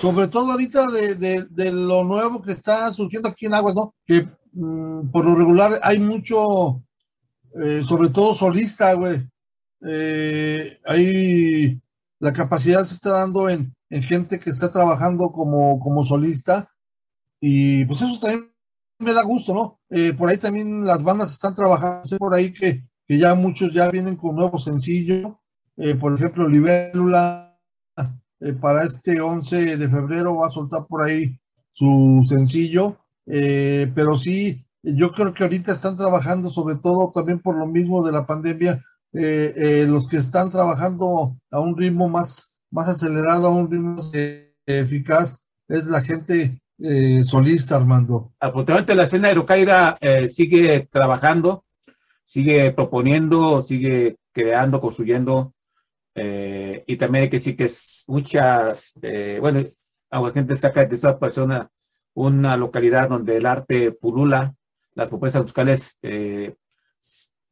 sobre 0.00 0.26
todo 0.26 0.50
ahorita 0.52 0.90
de, 0.90 1.14
de- 1.14 1.46
de 1.50 1.70
lo 1.72 2.02
nuevo 2.02 2.42
que 2.42 2.50
está 2.52 2.92
surgiendo 2.92 3.28
aquí 3.28 3.46
en 3.46 3.54
Aguas, 3.54 3.76
¿no? 3.76 3.94
Que 4.06 4.28
mm, 4.52 5.10
por 5.12 5.24
lo 5.24 5.36
regular 5.36 5.78
hay 5.82 6.00
mucho, 6.00 6.82
eh, 7.64 7.82
sobre 7.84 8.08
todo 8.08 8.34
solista, 8.34 8.92
güey. 8.94 9.24
Eh, 9.88 10.80
hay, 10.84 11.80
la 12.18 12.32
capacidad 12.32 12.84
se 12.84 12.94
está 12.94 13.10
dando 13.10 13.48
en, 13.48 13.72
en 13.90 14.02
gente 14.02 14.40
que 14.40 14.50
está 14.50 14.68
trabajando 14.70 15.30
como, 15.30 15.78
como 15.78 16.02
solista 16.02 16.68
y 17.40 17.84
pues 17.84 18.02
eso 18.02 18.18
también 18.18 18.50
me 19.04 19.12
da 19.12 19.22
gusto, 19.22 19.54
¿no? 19.54 19.80
Eh, 19.90 20.12
por 20.14 20.28
ahí 20.28 20.38
también 20.38 20.84
las 20.84 21.02
bandas 21.02 21.32
están 21.32 21.54
trabajando, 21.54 22.04
sé 22.04 22.16
por 22.16 22.34
ahí 22.34 22.52
que, 22.52 22.82
que 23.06 23.18
ya 23.18 23.34
muchos 23.34 23.72
ya 23.72 23.90
vienen 23.90 24.16
con 24.16 24.34
nuevos 24.34 24.64
sencillos, 24.64 25.34
eh, 25.76 25.94
por 25.94 26.14
ejemplo, 26.14 26.48
Libélula, 26.48 27.56
eh, 28.40 28.52
para 28.54 28.82
este 28.82 29.20
11 29.20 29.76
de 29.76 29.88
febrero 29.88 30.36
va 30.36 30.48
a 30.48 30.50
soltar 30.50 30.86
por 30.88 31.02
ahí 31.02 31.38
su 31.72 32.20
sencillo, 32.28 32.98
pero 33.26 34.16
sí, 34.16 34.64
yo 34.82 35.12
creo 35.12 35.32
que 35.34 35.42
ahorita 35.42 35.72
están 35.72 35.96
trabajando 35.96 36.50
sobre 36.50 36.76
todo 36.76 37.10
también 37.12 37.40
por 37.40 37.56
lo 37.56 37.66
mismo 37.66 38.04
de 38.04 38.12
la 38.12 38.26
pandemia, 38.26 38.84
los 39.12 40.06
que 40.06 40.18
están 40.18 40.50
trabajando 40.50 41.36
a 41.50 41.60
un 41.60 41.76
ritmo 41.76 42.08
más, 42.08 42.52
más 42.70 42.88
acelerado, 42.88 43.48
a 43.48 43.50
un 43.50 43.70
ritmo 43.70 43.94
más, 43.94 44.12
eficaz, 44.66 45.42
es 45.68 45.86
la 45.86 46.02
gente 46.02 46.60
eh, 46.78 47.22
solista, 47.24 47.76
Armando. 47.76 48.32
Afortunadamente 48.40 48.94
la 48.94 49.04
escena 49.04 49.28
aerocaída 49.28 49.96
eh, 50.00 50.28
sigue 50.28 50.88
trabajando, 50.90 51.64
sigue 52.24 52.72
proponiendo, 52.72 53.62
sigue 53.62 54.16
creando, 54.32 54.80
construyendo, 54.80 55.54
eh, 56.16 56.82
y 56.86 56.96
también 56.96 57.24
hay 57.24 57.30
que 57.30 57.36
decir 57.36 57.56
que 57.56 57.64
es 57.64 58.04
muchas, 58.06 58.92
bueno, 59.40 59.64
gente 60.32 60.56
saca 60.56 60.84
de 60.84 60.94
esa 60.94 61.18
persona 61.18 61.70
una 62.14 62.56
localidad 62.56 63.08
donde 63.08 63.36
el 63.36 63.46
arte 63.46 63.92
pulula, 63.92 64.54
las 64.94 65.08
propuestas 65.08 65.42
musicales 65.42 65.98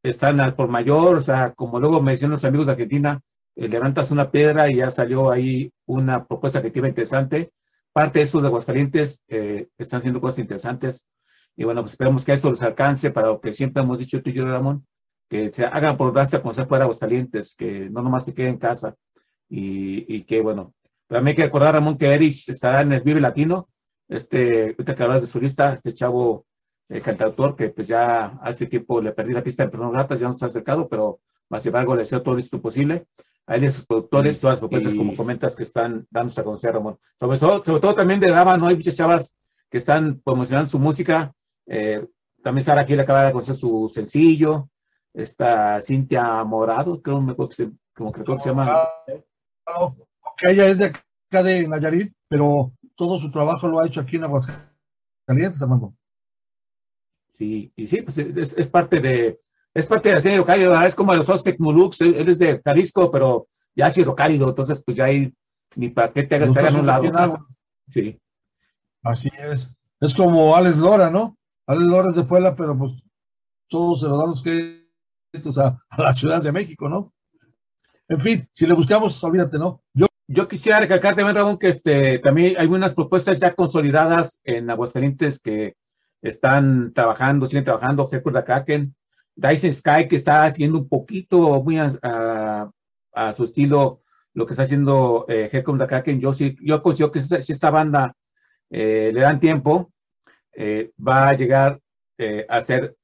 están 0.01 0.39
al 0.39 0.55
por 0.55 0.67
mayor, 0.69 1.17
o 1.17 1.21
sea, 1.21 1.53
como 1.53 1.79
luego 1.79 2.01
me 2.01 2.11
decían 2.11 2.31
los 2.31 2.43
amigos 2.45 2.65
de 2.67 2.73
Argentina, 2.73 3.21
levantas 3.55 4.11
una 4.11 4.31
piedra 4.31 4.69
y 4.69 4.77
ya 4.77 4.91
salió 4.91 5.31
ahí 5.31 5.71
una 5.85 6.25
propuesta 6.25 6.59
creativa 6.59 6.87
interesante. 6.87 7.51
Parte 7.93 8.19
de 8.19 8.25
eso 8.25 8.41
de 8.41 8.47
Aguascalientes 8.47 9.23
eh, 9.27 9.69
están 9.77 9.99
haciendo 9.99 10.19
cosas 10.19 10.39
interesantes. 10.39 11.05
Y 11.55 11.63
bueno, 11.63 11.81
pues 11.81 11.93
esperemos 11.93 12.25
que 12.25 12.33
esto 12.33 12.49
les 12.49 12.63
alcance 12.63 13.11
para 13.11 13.27
lo 13.27 13.39
que 13.39 13.53
siempre 13.53 13.83
hemos 13.83 13.99
dicho 13.99 14.21
tú 14.21 14.31
y 14.31 14.33
yo, 14.33 14.45
Ramón, 14.45 14.85
que 15.29 15.51
se 15.51 15.65
hagan 15.65 15.95
por 15.97 16.11
darse 16.11 16.37
a 16.37 16.41
conocer 16.41 16.67
fuera 16.67 16.83
de 16.83 16.85
Aguascalientes, 16.85 17.55
que 17.55 17.89
no 17.89 18.01
nomás 18.01 18.25
se 18.25 18.33
quede 18.33 18.49
en 18.49 18.57
casa. 18.57 18.95
Y, 19.47 20.13
y 20.13 20.23
que 20.23 20.41
bueno, 20.41 20.73
también 21.07 21.33
hay 21.33 21.35
que 21.35 21.43
recordar, 21.43 21.75
Ramón, 21.75 21.97
que 21.97 22.07
Eris 22.07 22.49
estará 22.49 22.81
en 22.81 22.91
el 22.91 23.01
Vive 23.01 23.21
Latino, 23.21 23.69
este, 24.07 24.69
ahorita 24.69 24.95
que 24.95 25.03
hablas 25.03 25.21
de 25.21 25.27
solista, 25.27 25.73
este 25.73 25.93
chavo 25.93 26.45
eh, 26.89 27.01
cantautor 27.01 27.55
que 27.55 27.69
pues 27.69 27.87
ya 27.87 28.25
hace 28.41 28.67
tiempo 28.67 29.01
le 29.01 29.13
perdí 29.13 29.33
la 29.33 29.43
pista 29.43 29.63
en 29.63 29.71
Personas 29.71 29.93
Gratas, 29.93 30.19
ya 30.19 30.27
no 30.27 30.33
se 30.33 30.45
ha 30.45 30.47
acercado, 30.47 30.87
pero 30.87 31.19
más 31.49 31.65
embargo 31.65 31.95
le 31.95 32.01
deseo 32.01 32.21
todo 32.21 32.35
listo 32.35 32.61
posible. 32.61 33.05
A 33.45 33.55
él 33.55 33.63
y 33.63 33.67
a 33.67 33.71
sus 33.71 33.85
productores, 33.85 34.39
todas 34.39 34.53
las 34.53 34.59
propuestas, 34.59 34.93
como 34.93 35.15
comentas, 35.15 35.55
que 35.55 35.63
están 35.63 36.07
dándose 36.09 36.39
a 36.39 36.43
conocer, 36.43 36.73
Ramón. 36.73 36.97
Sobre 37.19 37.37
todo, 37.37 37.63
sobre 37.65 37.81
todo 37.81 37.95
también 37.95 38.19
de 38.19 38.29
Dama, 38.29 38.57
¿no? 38.57 38.67
Hay 38.67 38.75
muchas 38.75 38.95
chavas 38.95 39.35
que 39.69 39.79
están 39.79 40.21
promocionando 40.23 40.69
su 40.69 40.79
música. 40.79 41.33
Eh, 41.65 42.05
también 42.41 42.63
Sara 42.63 42.81
aquí 42.81 42.95
le 42.95 43.01
acaba 43.01 43.25
de 43.25 43.31
conocer 43.31 43.55
su 43.55 43.89
sencillo. 43.93 44.69
Esta 45.13 45.81
Cintia 45.81 46.43
Morado, 46.43 47.01
creo, 47.01 47.21
me 47.21 47.33
acuerdo 47.33 47.49
que 47.49 47.55
se, 47.55 47.71
como 47.95 48.11
creo 48.11 48.37
que 48.37 48.39
se 48.39 48.49
llama. 48.49 48.87
que 50.37 50.51
ella 50.51 50.67
es 50.67 50.77
de 50.79 50.85
acá 50.85 51.43
de 51.43 51.67
Nayarit, 51.67 52.13
pero 52.27 52.71
todo 52.95 53.19
su 53.19 53.29
trabajo 53.29 53.67
lo 53.67 53.79
ha 53.79 53.87
hecho 53.87 53.99
aquí 53.99 54.15
en 54.15 54.23
Aguascalientes, 54.23 55.61
Armando. 55.61 55.93
Sí, 57.33 57.71
y 57.75 57.87
sí, 57.87 58.01
pues 58.01 58.17
es, 58.17 58.53
es 58.53 58.67
parte 58.67 58.99
de, 58.99 59.39
es 59.73 59.85
parte 59.85 60.09
de 60.09 60.15
la 60.15 60.19
escena 60.19 60.35
hidrocálida, 60.35 60.87
es 60.87 60.95
como 60.95 61.13
los 61.15 61.29
Ostek 61.29 61.59
Mulux, 61.59 62.01
él 62.01 62.29
es 62.29 62.39
de 62.39 62.61
Jalisco, 62.63 63.11
pero 63.11 63.47
ya 63.75 63.87
es 63.87 63.97
hidrocálido, 63.97 64.49
entonces 64.49 64.81
pues 64.85 64.97
ya 64.97 65.05
hay 65.05 65.33
ni 65.75 65.89
para 65.89 66.11
qué 66.11 66.23
te 66.23 66.35
hagas 66.35 66.49
estar 66.49 66.71
en 66.71 66.79
un 66.79 66.85
lado. 66.85 67.47
Sí. 67.89 68.19
Así 69.01 69.29
es. 69.37 69.69
Es 69.99 70.13
como 70.13 70.55
Alex 70.55 70.77
Lora, 70.77 71.09
¿no? 71.09 71.37
Alex 71.65 71.85
Lora 71.85 72.09
es 72.09 72.15
de 72.15 72.23
Puebla, 72.23 72.55
pero 72.55 72.77
pues 72.77 72.93
todos 73.67 74.01
se 74.01 74.07
lo 74.07 74.17
dan 74.17 74.27
los 74.27 74.43
créditos 74.43 75.57
a, 75.57 75.79
a 75.89 76.01
la 76.01 76.13
Ciudad 76.13 76.41
de 76.41 76.51
México, 76.51 76.87
¿no? 76.87 77.11
En 78.07 78.21
fin, 78.21 78.47
si 78.51 78.67
le 78.67 78.73
buscamos, 78.73 79.23
olvídate, 79.23 79.57
¿no? 79.57 79.81
Yo 79.93 80.07
yo 80.27 80.47
quisiera 80.47 80.79
recalcar 80.79 81.15
también, 81.15 81.35
Ramón, 81.35 81.57
que 81.57 81.67
este, 81.67 82.19
también 82.19 82.55
hay 82.57 82.67
unas 82.67 82.93
propuestas 82.93 83.39
ya 83.39 83.53
consolidadas 83.53 84.39
en 84.43 84.69
Aguascalientes 84.69 85.39
que 85.39 85.75
están 86.21 86.93
trabajando, 86.93 87.45
siguen 87.45 87.65
trabajando, 87.65 88.07
Hercules 88.11 88.43
Kraken, 88.45 88.95
Dyson 89.35 89.73
Sky, 89.73 90.07
que 90.07 90.15
está 90.15 90.45
haciendo 90.45 90.77
un 90.77 90.87
poquito 90.87 91.61
muy 91.63 91.79
a, 91.79 91.91
a, 92.01 92.71
a 93.13 93.33
su 93.33 93.43
estilo 93.45 94.01
lo 94.33 94.45
que 94.45 94.53
está 94.53 94.63
haciendo 94.63 95.25
eh, 95.27 95.49
Hercules 95.51 95.87
Kraken. 95.87 96.19
Yo 96.19 96.33
sí, 96.33 96.55
yo 96.61 96.81
considero 96.81 97.11
que 97.11 97.21
si 97.21 97.51
esta 97.51 97.69
banda 97.69 98.15
eh, 98.69 99.11
le 99.13 99.21
dan 99.21 99.39
tiempo, 99.39 99.91
eh, 100.53 100.91
va 100.97 101.29
a 101.29 101.33
llegar 101.33 101.79
eh, 102.17 102.45
a 102.49 102.61
ser 102.61 102.95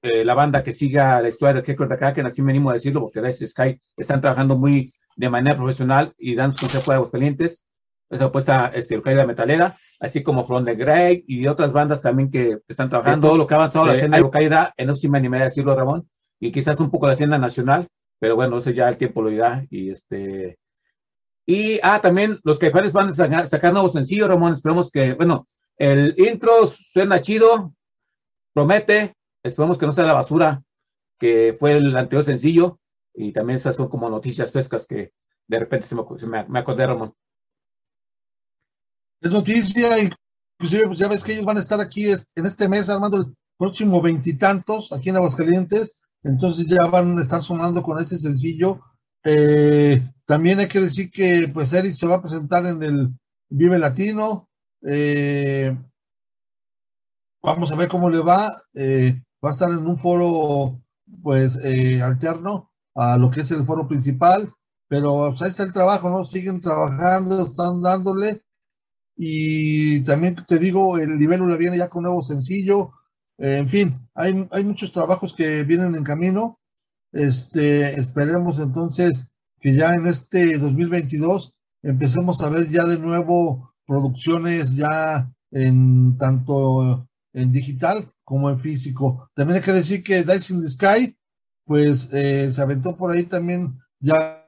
la 0.00 0.32
banda 0.32 0.62
que 0.62 0.72
siga 0.72 1.20
la 1.20 1.28
historia 1.28 1.60
de 1.60 1.70
Hercules 1.70 1.98
Kraken, 1.98 2.24
así 2.24 2.40
me 2.40 2.52
animo 2.52 2.70
a 2.70 2.74
decirlo, 2.74 3.02
porque 3.02 3.20
Dyson 3.20 3.48
Sky 3.48 3.78
están 3.98 4.22
trabajando 4.22 4.56
muy 4.56 4.94
de 5.14 5.28
manera 5.28 5.56
profesional 5.56 6.14
y 6.16 6.34
dando 6.34 6.56
su 6.56 6.60
consejo 6.60 6.90
de 6.90 6.94
Aguascalientes, 6.96 7.66
esa 8.10 8.26
apuesta 8.26 8.70
este, 8.74 9.00
caída 9.02 9.26
metalera, 9.26 9.78
así 10.00 10.22
como 10.22 10.44
From 10.44 10.64
the 10.64 10.74
Grey 10.74 11.24
y 11.26 11.46
otras 11.46 11.72
bandas 11.72 12.02
también 12.02 12.30
que 12.30 12.58
están 12.68 12.90
trabajando, 12.90 13.28
todo 13.28 13.38
lo 13.38 13.46
que 13.46 13.54
ha 13.54 13.56
avanzado 13.56 13.86
la 13.86 13.92
Eh, 13.94 13.96
escena 13.96 14.18
de 14.18 14.30
caída, 14.30 14.74
en 14.76 14.94
sí 14.96 15.08
me 15.08 15.18
a 15.18 15.44
decirlo, 15.44 15.74
Ramón, 15.74 16.08
y 16.40 16.52
quizás 16.52 16.80
un 16.80 16.90
poco 16.90 17.06
la 17.06 17.14
escena 17.14 17.38
nacional, 17.38 17.88
pero 18.18 18.36
bueno, 18.36 18.58
eso 18.58 18.70
ya 18.70 18.88
el 18.88 18.98
tiempo 18.98 19.22
lo 19.22 19.30
dirá, 19.30 19.66
y 19.70 19.90
este... 19.90 20.58
Y, 21.46 21.78
ah, 21.82 22.00
también 22.00 22.40
los 22.42 22.58
Caifanes 22.58 22.92
van 22.92 23.08
a 23.08 23.14
sacar, 23.14 23.48
sacar 23.48 23.72
nuevo 23.72 23.88
sencillo, 23.88 24.26
Ramón, 24.26 24.54
esperemos 24.54 24.90
que, 24.90 25.12
bueno, 25.12 25.46
el 25.76 26.14
intro 26.16 26.66
suena 26.66 27.20
chido, 27.20 27.74
promete, 28.54 29.14
esperemos 29.42 29.76
que 29.76 29.84
no 29.86 29.92
sea 29.92 30.04
la 30.04 30.14
basura 30.14 30.62
que 31.18 31.54
fue 31.58 31.72
el 31.72 31.96
anterior 31.96 32.24
sencillo, 32.24 32.78
y 33.14 33.32
también 33.32 33.56
esas 33.56 33.76
son 33.76 33.88
como 33.88 34.10
noticias 34.10 34.50
frescas 34.50 34.86
que 34.86 35.12
de 35.46 35.58
repente 35.58 35.86
se 35.86 35.94
me, 35.94 36.02
se 36.18 36.26
me, 36.26 36.44
me 36.48 36.58
acordé, 36.58 36.86
Ramón. 36.86 37.14
Es 39.20 39.30
noticia, 39.30 39.98
inclusive 39.98 40.86
pues 40.86 40.98
ya 40.98 41.08
ves 41.08 41.24
que 41.24 41.32
ellos 41.32 41.44
van 41.46 41.56
a 41.56 41.60
estar 41.60 41.80
aquí 41.80 42.06
en 42.10 42.46
este 42.46 42.68
mes 42.68 42.88
armando 42.88 43.18
el 43.18 43.34
próximo 43.56 44.02
veintitantos 44.02 44.92
aquí 44.92 45.10
en 45.10 45.16
Aguascalientes, 45.16 45.94
entonces 46.22 46.66
ya 46.66 46.86
van 46.86 47.18
a 47.18 47.22
estar 47.22 47.42
sonando 47.42 47.82
con 47.82 47.98
ese 48.00 48.18
sencillo. 48.18 48.80
Eh, 49.24 50.02
también 50.26 50.58
hay 50.58 50.68
que 50.68 50.80
decir 50.80 51.10
que 51.10 51.50
pues 51.52 51.72
Eric 51.72 51.94
se 51.94 52.06
va 52.06 52.16
a 52.16 52.22
presentar 52.22 52.66
en 52.66 52.82
el 52.82 53.10
Vive 53.48 53.78
Latino. 53.78 54.48
eh, 54.86 55.76
vamos 57.42 57.70
a 57.70 57.76
ver 57.76 57.88
cómo 57.88 58.10
le 58.10 58.20
va. 58.20 58.52
eh, 58.74 59.20
va 59.44 59.50
a 59.50 59.52
estar 59.52 59.70
en 59.70 59.86
un 59.86 59.98
foro 59.98 60.80
pues 61.22 61.58
eh, 61.62 62.00
alterno 62.02 62.70
a 62.94 63.16
lo 63.18 63.30
que 63.30 63.42
es 63.42 63.50
el 63.50 63.64
foro 63.64 63.86
principal, 63.86 64.52
pero 64.88 65.28
pues, 65.30 65.42
ahí 65.42 65.50
está 65.50 65.64
el 65.64 65.72
trabajo, 65.72 66.08
¿no? 66.10 66.24
Siguen 66.24 66.60
trabajando, 66.60 67.46
están 67.46 67.82
dándole. 67.82 68.42
Y 69.16 70.00
también 70.04 70.36
te 70.46 70.58
digo, 70.58 70.98
el 70.98 71.18
Libélula 71.18 71.56
viene 71.56 71.78
ya 71.78 71.88
con 71.88 72.02
nuevo 72.02 72.22
sencillo. 72.22 72.92
Eh, 73.38 73.58
en 73.58 73.68
fin, 73.68 74.08
hay, 74.14 74.48
hay 74.50 74.64
muchos 74.64 74.92
trabajos 74.92 75.34
que 75.34 75.62
vienen 75.64 75.94
en 75.94 76.04
camino. 76.04 76.58
Este, 77.12 77.98
esperemos 77.98 78.58
entonces 78.58 79.24
que 79.60 79.74
ya 79.74 79.94
en 79.94 80.06
este 80.06 80.58
2022 80.58 81.54
empecemos 81.82 82.40
a 82.42 82.50
ver 82.50 82.68
ya 82.68 82.84
de 82.84 82.98
nuevo 82.98 83.74
producciones 83.86 84.74
ya 84.74 85.32
en 85.50 86.16
tanto 86.16 87.08
en 87.32 87.52
digital 87.52 88.10
como 88.24 88.50
en 88.50 88.58
físico. 88.58 89.30
También 89.34 89.58
hay 89.58 89.62
que 89.62 89.72
decir 89.72 90.02
que 90.02 90.22
Dice 90.22 90.54
in 90.54 90.60
the 90.60 90.68
Sky, 90.68 91.16
pues 91.64 92.08
eh, 92.12 92.50
se 92.50 92.62
aventó 92.62 92.96
por 92.96 93.10
ahí 93.10 93.24
también 93.24 93.78
ya 94.00 94.46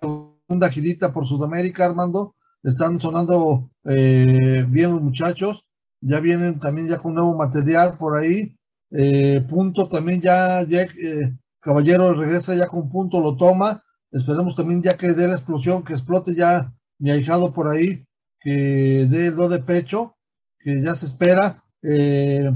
una 0.48 0.68
girita 0.68 1.12
por 1.12 1.26
Sudamérica, 1.26 1.84
Armando. 1.84 2.34
Están 2.62 2.98
sonando 2.98 3.70
eh, 3.88 4.64
bien 4.68 4.92
los 4.92 5.02
muchachos. 5.02 5.66
Ya 6.00 6.20
vienen 6.20 6.58
también 6.58 6.88
ya 6.88 6.98
con 6.98 7.14
nuevo 7.14 7.34
material 7.34 7.96
por 7.98 8.16
ahí. 8.16 8.56
Eh, 8.90 9.44
punto 9.48 9.88
también 9.88 10.20
ya, 10.20 10.62
Jack 10.62 10.94
eh, 10.96 11.32
Caballero 11.60 12.14
regresa 12.14 12.54
ya 12.54 12.66
con 12.66 12.88
punto, 12.88 13.20
lo 13.20 13.36
toma. 13.36 13.82
Esperemos 14.12 14.54
también 14.54 14.82
ya 14.82 14.96
que 14.96 15.14
dé 15.14 15.26
la 15.26 15.34
explosión, 15.34 15.82
que 15.84 15.94
explote 15.94 16.34
ya 16.34 16.72
mi 16.98 17.10
ahijado 17.10 17.52
por 17.52 17.68
ahí, 17.68 18.04
que 18.40 19.06
dé 19.10 19.26
el 19.26 19.36
do 19.36 19.48
de 19.48 19.58
pecho, 19.58 20.16
que 20.58 20.82
ya 20.82 20.94
se 20.94 21.06
espera. 21.06 21.64
Eh, 21.82 22.50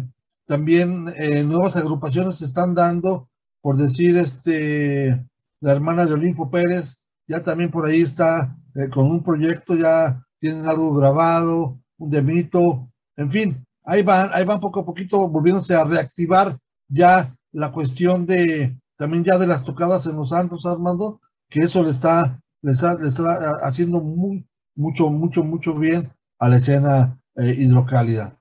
también 0.47 1.13
eh, 1.17 1.43
nuevas 1.43 1.77
agrupaciones 1.77 2.37
se 2.37 2.45
están 2.45 2.75
dando, 2.75 3.29
por 3.61 3.77
decir, 3.77 4.17
este, 4.17 5.25
la 5.61 5.73
hermana 5.73 6.07
de 6.07 6.15
Olimpo 6.15 6.51
Pérez, 6.51 6.99
ya 7.27 7.43
también 7.43 7.71
por 7.71 7.87
ahí 7.87 8.03
está 8.03 8.57
con 8.93 9.11
un 9.11 9.23
proyecto, 9.23 9.75
ya 9.75 10.25
tienen 10.41 10.67
algo 10.67 10.95
grabado, 10.95 11.79
un 11.99 12.11
demito, 12.11 12.89
en 13.17 13.31
fin, 13.31 13.67
ahí 13.85 14.03
van, 14.03 14.31
ahí 14.33 14.45
van 14.45 14.61
poco 14.61 14.81
a 14.81 14.85
poquito 14.87 15.29
volviéndose 15.29 15.75
a 15.75 15.85
reactivar 15.85 16.59
ya 16.89 17.35
la 17.53 17.71
cuestión 17.73 18.27
de, 18.27 18.77
también 18.97 19.25
ya 19.25 19.39
de 19.39 19.47
las 19.47 19.65
tocadas 19.65 20.07
en 20.07 20.17
los 20.17 20.31
santos, 20.31 20.67
Armando, 20.67 21.21
que 21.49 21.61
eso 21.61 21.83
le 21.83 21.91
está, 21.91 22.41
le 22.63 22.73
está, 22.73 22.95
le 22.95 23.09
está 23.09 23.59
haciendo 23.63 24.01
muy, 24.01 24.47
mucho, 24.75 25.09
mucho, 25.09 25.45
mucho 25.45 25.75
bien 25.75 26.11
a 26.39 26.49
la 26.49 26.57
escena 26.57 27.19
eh, 27.37 27.55
hidrocálida. 27.57 28.41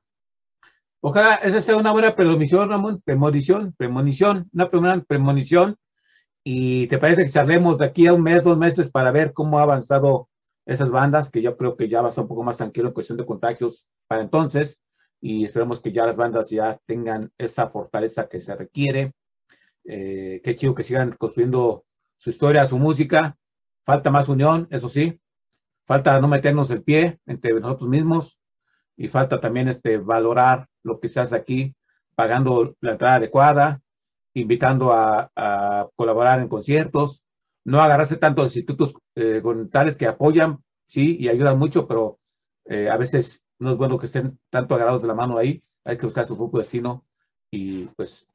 Ojalá 1.01 1.35
esa 1.35 1.61
sea 1.61 1.77
una 1.77 1.91
buena 1.91 2.15
premonición, 2.15 2.69
Ramón, 2.69 3.01
premonición, 3.03 3.73
premonición, 3.77 4.49
una 4.53 4.69
premonición. 5.01 5.77
Y 6.43 6.87
te 6.87 6.97
parece 6.97 7.23
que 7.23 7.31
charlemos 7.31 7.77
de 7.77 7.85
aquí 7.85 8.07
a 8.07 8.13
un 8.13 8.23
mes, 8.23 8.43
dos 8.43 8.57
meses 8.57 8.89
para 8.89 9.11
ver 9.11 9.33
cómo 9.33 9.59
ha 9.59 9.63
avanzado 9.63 10.29
esas 10.69 10.91
bandas, 10.91 11.31
que 11.31 11.41
yo 11.41 11.57
creo 11.57 11.75
que 11.75 11.89
ya 11.89 12.01
va 12.01 12.07
a 12.07 12.09
estar 12.09 12.21
un 12.23 12.27
poco 12.27 12.43
más 12.43 12.57
tranquilo 12.57 12.89
en 12.89 12.93
cuestión 12.93 13.17
de 13.17 13.25
contagios 13.25 13.87
para 14.07 14.21
entonces. 14.21 14.79
Y 15.19 15.43
esperemos 15.43 15.81
que 15.81 15.91
ya 15.91 16.05
las 16.05 16.15
bandas 16.15 16.49
ya 16.51 16.79
tengan 16.85 17.31
esa 17.39 17.69
fortaleza 17.69 18.29
que 18.29 18.39
se 18.39 18.55
requiere. 18.55 19.13
Eh, 19.83 20.41
qué 20.43 20.53
chido 20.53 20.75
que 20.75 20.83
sigan 20.83 21.15
construyendo 21.17 21.85
su 22.17 22.29
historia, 22.29 22.67
su 22.67 22.77
música. 22.77 23.35
Falta 23.83 24.11
más 24.11 24.29
unión, 24.29 24.67
eso 24.69 24.89
sí. 24.89 25.19
Falta 25.87 26.21
no 26.21 26.27
meternos 26.27 26.69
el 26.69 26.83
pie 26.83 27.19
entre 27.25 27.51
nosotros 27.59 27.89
mismos 27.89 28.39
y 28.95 29.07
falta 29.07 29.41
también 29.41 29.69
este 29.69 29.97
valorar 29.97 30.67
lo 30.83 30.99
que 30.99 31.07
se 31.07 31.19
hace 31.19 31.35
aquí, 31.35 31.73
pagando 32.13 32.75
la 32.79 32.91
entrada 32.91 33.15
adecuada, 33.15 33.81
invitando 34.35 34.93
a, 34.93 35.31
a 35.35 35.89
colaborar 35.95 36.39
en 36.41 36.47
conciertos, 36.47 37.23
no 37.69 37.81
agarrarse 37.81 38.17
tanto 38.17 38.43
institutos 38.43 38.93
eh, 39.15 39.39
voluntarios 39.41 39.97
que 39.97 40.07
apoyan, 40.07 40.63
sí, 40.87 41.17
y 41.19 41.29
ayudan 41.29 41.59
mucho, 41.59 41.87
pero 41.87 42.19
eh, 42.65 42.89
a 42.89 42.97
veces 42.97 43.43
no 43.59 43.71
es 43.71 43.77
bueno 43.77 43.99
que 43.99 44.07
estén 44.07 44.39
tanto 44.49 44.75
agarrados 44.75 45.01
de 45.01 45.07
la 45.07 45.13
mano 45.13 45.37
ahí, 45.37 45.63
hay 45.83 45.97
que 45.97 46.05
buscar 46.05 46.25
su 46.25 46.35
propio 46.35 46.59
destino 46.59 47.05
y 47.51 47.85
pues 47.95 48.25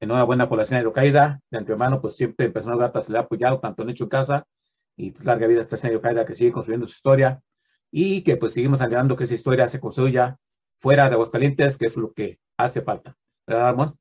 en 0.00 0.10
una 0.10 0.24
buena 0.24 0.48
población 0.48 0.80
hidrocaída. 0.80 1.40
De 1.50 1.58
antemano, 1.58 2.00
pues 2.00 2.16
siempre 2.16 2.46
en 2.46 2.52
Personas 2.52 2.78
Gratas 2.78 3.06
se 3.06 3.12
le 3.12 3.18
ha 3.18 3.22
apoyado 3.22 3.60
tanto 3.60 3.82
en 3.82 3.90
hecho 3.90 4.04
en 4.04 4.10
casa 4.10 4.46
y 4.96 5.10
pues, 5.12 5.24
larga 5.24 5.46
vida 5.46 5.60
a 5.60 5.62
esta 5.62 5.76
escena 5.76 5.92
hidrocaída 5.92 6.26
que 6.26 6.34
sigue 6.34 6.52
construyendo 6.52 6.86
su 6.86 6.94
historia 6.94 7.40
y 7.90 8.22
que 8.22 8.36
pues 8.36 8.54
seguimos 8.54 8.80
anhelando 8.80 9.16
que 9.16 9.24
esa 9.24 9.34
historia 9.34 9.68
se 9.68 9.80
construya 9.80 10.38
fuera 10.80 11.08
de 11.08 11.14
Aguascalientes, 11.14 11.76
que 11.76 11.86
es 11.86 11.96
lo 11.96 12.12
que 12.12 12.40
hace 12.56 12.82
falta. 12.82 13.16
¿Verdad? 13.46 13.94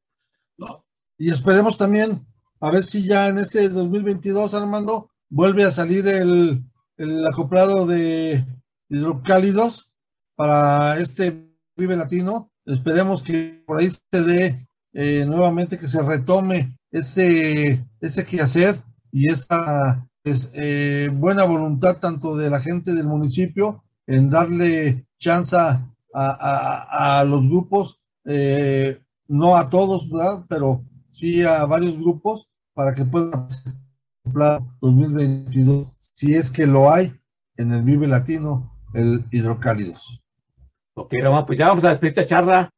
No. 0.58 0.86
Y 1.18 1.30
esperemos 1.30 1.78
también 1.78 2.26
a 2.62 2.70
ver 2.70 2.84
si 2.84 3.04
ya 3.04 3.28
en 3.28 3.40
ese 3.40 3.70
2022, 3.70 4.54
Armando, 4.54 5.10
vuelve 5.30 5.64
a 5.64 5.72
salir 5.72 6.08
el, 6.08 6.64
el 6.98 7.26
acoplado 7.26 7.88
de 7.88 8.46
hidrocálidos 8.88 9.90
para 10.36 11.00
este 11.00 11.50
Vive 11.76 11.98
Latino. 11.98 12.52
Esperemos 12.66 13.24
que 13.24 13.64
por 13.66 13.80
ahí 13.80 13.90
se 13.90 14.22
dé 14.22 14.68
eh, 14.94 15.26
nuevamente, 15.26 15.80
que 15.80 15.88
se 15.88 16.04
retome 16.04 16.78
ese, 16.92 17.84
ese 18.00 18.26
quehacer 18.26 18.80
y 19.12 19.30
esa 19.30 20.08
pues, 20.22 20.52
eh, 20.54 21.10
buena 21.12 21.46
voluntad 21.46 21.98
tanto 21.98 22.38
de 22.38 22.52
la 22.52 22.62
gente 22.62 22.94
del 22.94 23.08
municipio 23.08 23.84
en 24.06 24.30
darle 24.30 25.08
chance 25.18 25.56
a, 25.56 25.84
a, 26.14 27.20
a 27.20 27.24
los 27.24 27.48
grupos, 27.48 28.00
eh, 28.26 29.02
no 29.28 29.56
a 29.56 29.68
todos, 29.68 30.08
¿verdad? 30.12 30.46
pero 30.48 30.84
sí 31.10 31.42
a 31.42 31.66
varios 31.66 31.98
grupos 31.98 32.51
para 32.74 32.94
que 32.94 33.06
puedan 33.06 33.48
cumplir 34.24 34.60
2022, 34.82 35.88
si 36.00 36.36
es 36.36 36.52
que 36.52 36.66
lo 36.66 36.92
hay 36.92 37.14
en 37.58 37.74
el 37.74 37.82
Vive 37.84 38.08
Latino, 38.08 38.72
el 38.94 39.26
Hidrocálidos. 39.32 40.22
Ok, 40.94 41.14
Ramón, 41.22 41.46
pues 41.46 41.58
ya 41.58 41.68
vamos 41.68 41.84
a 41.84 41.90
despedir 41.90 42.12
esta 42.12 42.26
charla. 42.26 42.70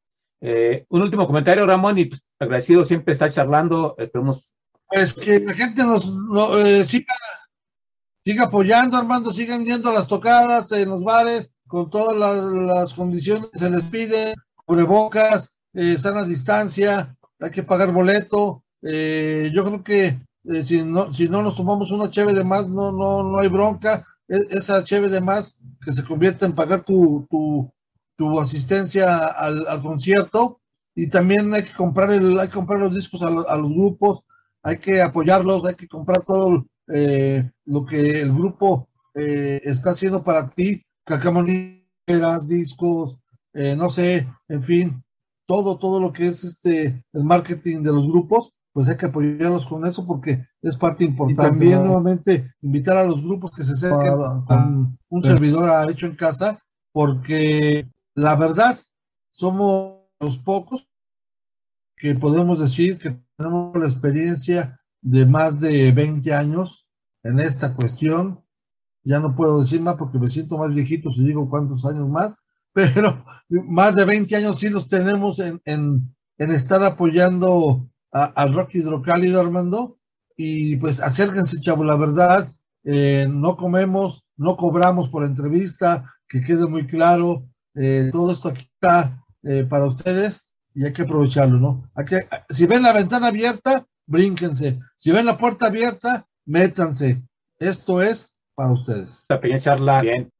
Eh, 0.41 0.85
un 0.89 1.01
último 1.01 1.25
comentario, 1.25 1.65
Ramón, 1.65 1.97
y 1.97 2.05
pues, 2.05 2.21
agradecido 2.39 2.85
siempre 2.85 3.13
estar 3.13 3.31
charlando. 3.31 3.95
Esperemos. 3.97 4.53
Pues 4.87 5.13
que 5.13 5.39
la 5.39 5.53
gente 5.53 5.83
nos 5.83 6.05
no, 6.05 6.57
eh, 6.57 6.83
siga, 6.85 7.13
siga 8.23 8.45
apoyando, 8.45 8.97
Armando, 8.97 9.33
sigan 9.33 9.65
yendo 9.65 9.89
a 9.89 9.93
las 9.93 10.07
tocadas 10.07 10.71
en 10.71 10.89
los 10.89 11.03
bares, 11.03 11.51
con 11.67 11.89
todas 11.89 12.15
las, 12.15 12.43
las 12.43 12.93
condiciones 12.93 13.49
se 13.53 13.69
les 13.69 13.83
pide, 13.83 14.35
cubrebocas, 14.65 15.51
eh, 15.73 15.97
sana 15.97 16.25
distancia, 16.25 17.17
hay 17.39 17.51
que 17.51 17.63
pagar 17.63 17.91
boleto. 17.91 18.62
Eh, 18.83 19.51
yo 19.53 19.63
creo 19.63 19.83
que 19.83 20.19
eh, 20.45 20.63
si 20.63 20.83
no 20.83 21.13
si 21.13 21.29
no 21.29 21.41
nos 21.41 21.55
tomamos 21.55 21.91
una 21.91 22.09
cheve 22.09 22.33
de 22.33 22.43
más, 22.43 22.67
no 22.69 22.91
no 22.91 23.23
no 23.23 23.39
hay 23.39 23.47
bronca. 23.47 24.05
E- 24.27 24.47
esa 24.57 24.83
cheve 24.83 25.09
de 25.09 25.21
más 25.21 25.57
que 25.85 25.91
se 25.91 26.03
convierte 26.03 26.45
en 26.45 26.55
pagar 26.55 26.83
tu, 26.83 27.27
tu, 27.29 27.71
tu 28.17 28.39
asistencia 28.39 29.27
al, 29.27 29.81
concierto. 29.81 30.59
Y 30.95 31.07
también 31.09 31.53
hay 31.53 31.63
que 31.65 31.73
comprar 31.73 32.11
el 32.11 32.39
hay 32.39 32.47
que 32.47 32.53
comprar 32.53 32.79
los 32.79 32.93
discos 32.95 33.21
a, 33.23 33.27
a 33.27 33.57
los 33.57 33.71
grupos, 33.71 34.23
hay 34.61 34.77
que 34.79 35.01
apoyarlos, 35.01 35.65
hay 35.65 35.75
que 35.75 35.87
comprar 35.87 36.23
todo 36.23 36.65
eh, 36.93 37.49
lo 37.65 37.85
que 37.85 38.21
el 38.21 38.31
grupo 38.33 38.89
eh, 39.15 39.61
está 39.63 39.91
haciendo 39.91 40.23
para 40.23 40.49
ti, 40.51 40.83
cacamoneras, 41.05 42.47
discos, 42.47 43.17
no 43.53 43.89
sé, 43.89 44.27
en 44.47 44.63
fin, 44.63 45.03
todo, 45.45 45.77
todo 45.77 45.99
lo 45.99 46.11
que 46.11 46.27
es 46.27 46.43
este 46.43 47.03
el 47.13 47.23
marketing 47.23 47.83
de 47.83 47.91
los 47.91 48.07
grupos, 48.07 48.51
pues 48.73 48.89
hay 48.89 48.97
que 48.97 49.05
apoyarlos 49.05 49.67
con 49.67 49.85
eso 49.85 50.05
porque 50.05 50.45
es 50.61 50.75
parte 50.77 51.03
importante. 51.05 51.43
Y 51.43 51.49
también 51.51 51.79
¿no? 51.79 51.85
nuevamente 51.85 52.51
invitar 52.61 52.97
a 52.97 53.05
los 53.05 53.21
grupos 53.21 53.51
que 53.55 53.63
se 53.63 53.73
acerquen 53.73 54.13
Ah, 54.19 54.43
con 54.47 54.97
un 55.09 55.21
sí. 55.21 55.27
servidor 55.27 55.69
a 55.69 55.89
hecho 55.89 56.07
en 56.07 56.15
casa, 56.15 56.59
porque 56.91 57.87
la 58.15 58.35
verdad 58.35 58.77
somos 59.31 59.99
los 60.19 60.37
pocos 60.39 60.87
que 61.95 62.15
podemos 62.15 62.59
decir 62.59 62.97
que 62.97 63.17
tenemos 63.37 63.75
la 63.77 63.87
experiencia 63.87 64.79
de 65.01 65.25
más 65.25 65.59
de 65.59 65.91
20 65.91 66.33
años 66.33 66.87
en 67.23 67.39
esta 67.39 67.75
cuestión. 67.75 68.43
Ya 69.03 69.19
no 69.19 69.35
puedo 69.35 69.59
decir 69.59 69.81
más 69.81 69.95
porque 69.95 70.17
me 70.17 70.29
siento 70.29 70.57
más 70.57 70.73
viejito 70.73 71.11
si 71.11 71.23
digo 71.23 71.49
cuántos 71.49 71.85
años 71.85 72.09
más, 72.09 72.35
pero 72.73 73.23
más 73.49 73.95
de 73.95 74.05
20 74.05 74.35
años 74.35 74.59
sí 74.59 74.69
los 74.69 74.89
tenemos 74.89 75.39
en, 75.39 75.61
en, 75.65 76.15
en 76.39 76.51
estar 76.51 76.81
apoyando 76.83 77.87
a- 78.13 78.25
al 78.25 78.53
rock 78.53 78.75
hidrocálido, 78.75 79.39
Armando. 79.41 79.97
Y 80.37 80.77
pues 80.77 80.99
acérquense, 81.01 81.59
chavo, 81.61 81.83
la 81.83 81.95
verdad, 81.95 82.49
eh, 82.83 83.27
no 83.29 83.55
comemos, 83.57 84.23
no 84.37 84.55
cobramos 84.55 85.09
por 85.09 85.23
entrevista, 85.25 86.11
que 86.27 86.41
quede 86.41 86.65
muy 86.65 86.87
claro, 86.87 87.45
eh, 87.75 88.09
todo 88.11 88.31
esto 88.31 88.49
aquí 88.49 88.69
está 88.73 89.23
eh, 89.43 89.65
para 89.69 89.85
ustedes 89.85 90.45
y 90.73 90.85
hay 90.85 90.93
que 90.93 91.01
aprovecharlo, 91.03 91.57
¿no? 91.59 91.91
Hay 91.95 92.05
si 92.49 92.65
ven 92.65 92.81
la 92.83 92.93
ventana 92.93 93.27
abierta, 93.27 93.85
brínquense. 94.07 94.79
Si 94.95 95.11
ven 95.11 95.25
la 95.25 95.37
puerta 95.37 95.67
abierta, 95.67 96.25
métanse. 96.45 97.21
Esto 97.59 98.01
es 98.01 98.33
para 98.55 98.71
ustedes. 98.71 99.09
Esta 99.09 99.39
pequeña 99.39 99.59
charla 99.59 100.01
bien 100.01 100.31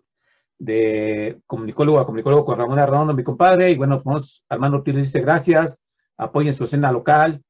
de 0.58 1.42
comunicólogo 1.46 2.00
a 2.00 2.06
comunicólogo 2.06 2.46
con 2.46 2.58
Ramón 2.58 2.80
Arredondo, 2.80 3.14
mi 3.14 3.24
compadre. 3.24 3.72
Y 3.72 3.76
bueno, 3.78 4.02
vamos, 4.04 4.44
Armando 4.50 4.78
Ortiz 4.78 4.96
dice 4.96 5.20
gracias, 5.22 5.78
apoyen 6.18 6.54
su 6.54 6.64
escena 6.64 6.92
local 6.92 7.42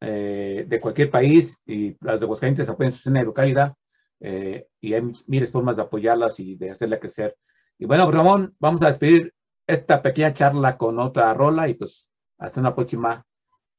eh, 0.00 0.64
de 0.68 0.80
cualquier 0.80 1.10
país 1.10 1.56
y 1.66 1.96
las 2.00 2.20
de 2.20 2.24
Aguascalientes 2.26 2.68
apoyen 2.68 2.92
su 2.92 2.98
escena 2.98 3.20
de 3.20 3.26
localidad. 3.26 3.74
eh, 4.20 4.68
y 4.80 4.94
hay 4.94 5.02
miles 5.26 5.50
formas 5.50 5.76
de 5.76 5.82
apoyarlas 5.82 6.38
y 6.40 6.54
de 6.56 6.70
hacerla 6.70 7.00
crecer. 7.00 7.36
Y 7.78 7.86
bueno, 7.86 8.04
pues, 8.04 8.16
Ramón, 8.16 8.54
vamos 8.58 8.82
a 8.82 8.88
despedir 8.88 9.32
esta 9.66 10.02
pequeña 10.02 10.34
charla 10.34 10.76
con 10.76 10.98
otra 10.98 11.32
rola 11.34 11.68
y 11.68 11.74
pues 11.74 12.08
hasta 12.38 12.60
una 12.60 12.74
próxima 12.74 13.24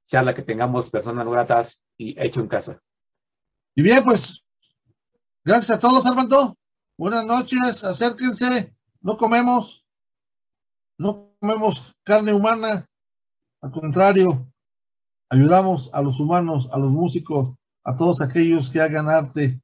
charla 0.07 0.33
que 0.33 0.41
tengamos 0.41 0.89
personas 0.89 1.27
gratas 1.27 1.81
y 1.97 2.15
hecho 2.19 2.39
en 2.41 2.47
casa. 2.47 2.81
Y 3.75 3.81
bien, 3.83 4.03
pues, 4.03 4.43
gracias 5.45 5.77
a 5.77 5.79
todos, 5.79 6.05
Armando. 6.05 6.57
Buenas 6.97 7.25
noches, 7.25 7.83
acérquense. 7.83 8.75
No 9.01 9.17
comemos, 9.17 9.85
no 10.97 11.33
comemos 11.39 11.95
carne 12.03 12.33
humana. 12.33 12.85
Al 13.61 13.71
contrario, 13.71 14.51
ayudamos 15.31 15.89
a 15.93 16.01
los 16.01 16.19
humanos, 16.19 16.69
a 16.71 16.77
los 16.77 16.91
músicos, 16.91 17.55
a 17.83 17.95
todos 17.95 18.21
aquellos 18.21 18.69
que 18.69 18.81
hagan 18.81 19.09
arte. 19.09 19.59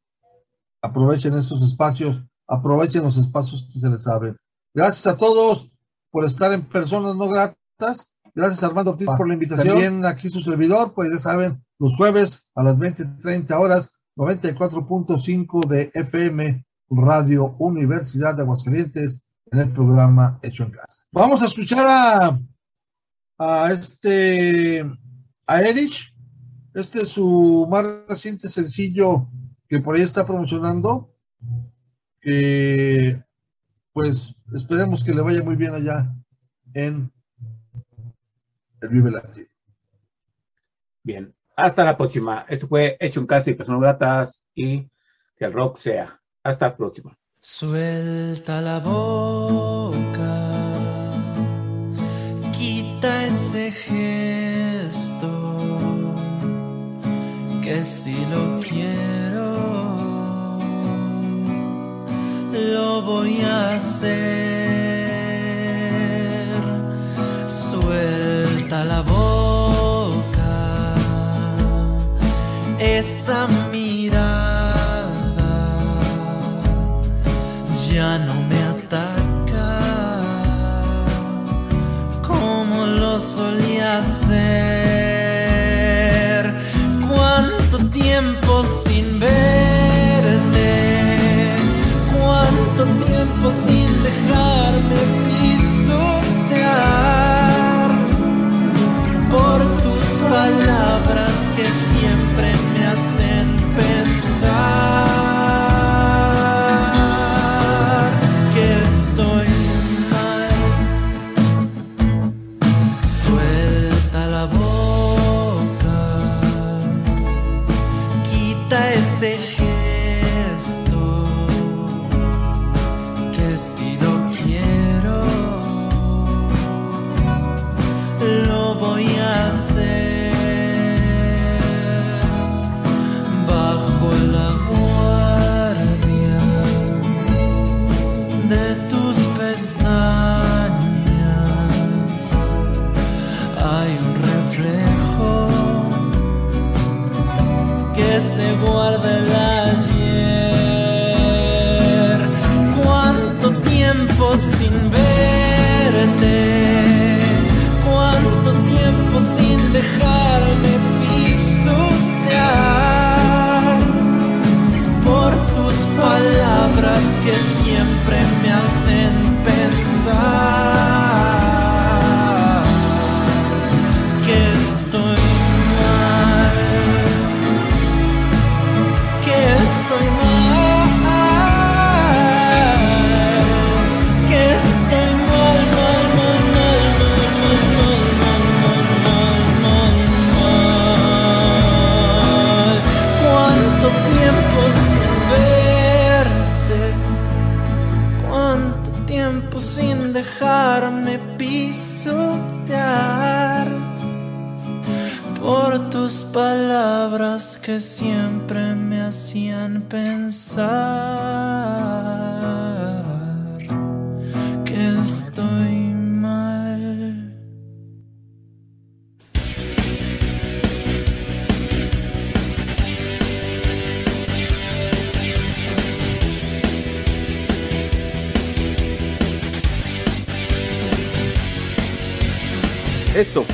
Aprovechen 0.82 1.38
estos 1.38 1.62
espacios, 1.62 2.24
aprovechen 2.48 3.04
los 3.04 3.18
espacios 3.18 3.70
que 3.72 3.80
se 3.80 3.90
les 3.90 4.08
abren. 4.08 4.38
Gracias 4.74 5.08
a 5.08 5.18
todos 5.18 5.70
por 6.10 6.26
estar 6.26 6.54
en 6.54 6.64
Personas 6.64 7.16
No 7.16 7.28
Gratas. 7.28 8.12
Gracias 8.34 8.64
Armando 8.64 8.92
Ortiz 8.92 9.08
por 9.18 9.28
la 9.28 9.34
invitación. 9.34 9.68
También 9.68 10.06
aquí 10.06 10.30
su 10.30 10.42
servidor, 10.42 10.94
pues 10.94 11.10
ya 11.12 11.20
saben, 11.20 11.64
los 11.80 11.96
jueves 11.96 12.48
a 12.56 12.64
las 12.64 12.78
20:30 12.78 13.60
horas, 13.60 13.92
94.5 14.16 15.68
de 15.68 15.92
FM 15.94 16.66
Radio 16.90 17.56
Universidad 17.60 18.36
de 18.36 18.44
Aguascalientes 18.44 19.22
en 19.52 19.60
el 19.60 19.74
programa 19.74 20.40
Hecho 20.42 20.64
en 20.64 20.72
Casa. 20.72 21.04
Vamos 21.12 21.42
a 21.42 21.48
escuchar 21.48 21.86
a, 21.90 22.40
a 23.40 23.72
este, 23.72 24.86
a 25.48 25.62
Erich. 25.62 26.14
Este 26.74 27.02
es 27.02 27.10
su 27.10 27.68
más 27.70 27.86
reciente 28.08 28.50
sencillo 28.50 29.28
que 29.68 29.80
por 29.80 29.96
ahí 29.96 30.04
está 30.04 30.26
promocionando. 30.26 31.14
Que 32.22 33.24
pues 33.94 34.36
esperemos 34.54 35.04
que 35.04 35.14
le 35.14 35.22
vaya 35.22 35.44
muy 35.44 35.56
bien 35.56 35.74
allá 35.74 36.14
en 36.74 37.12
el 38.82 38.90
Vive 38.90 39.10
Latino. 39.10 39.48
Bien, 41.04 41.34
hasta 41.56 41.84
la 41.84 41.98
próxima. 41.98 42.46
Esto 42.48 42.68
fue 42.68 42.98
Hecho 43.00 43.22
en 43.22 43.28
Casa 43.28 43.50
y 43.50 43.56
Personas 43.56 43.82
Gratas 43.82 44.44
y 44.54 44.88
que 45.36 45.46
el 45.46 45.54
rock 45.54 45.78
sea. 45.78 46.22
Hasta 46.44 46.70
la 46.70 46.78
próxima. 46.78 47.18
Suelta 47.40 48.62
la 48.62 48.80
boca, 48.80 50.37
si 57.88 58.26
lo 58.26 58.60
quiero, 58.60 59.48
lo 62.52 63.02
voy 63.02 63.42
a 63.42 63.76
hacer. 63.76 64.08
Suelta 67.48 68.84
la 68.84 69.02
boca, 69.02 70.96
esa 72.80 73.48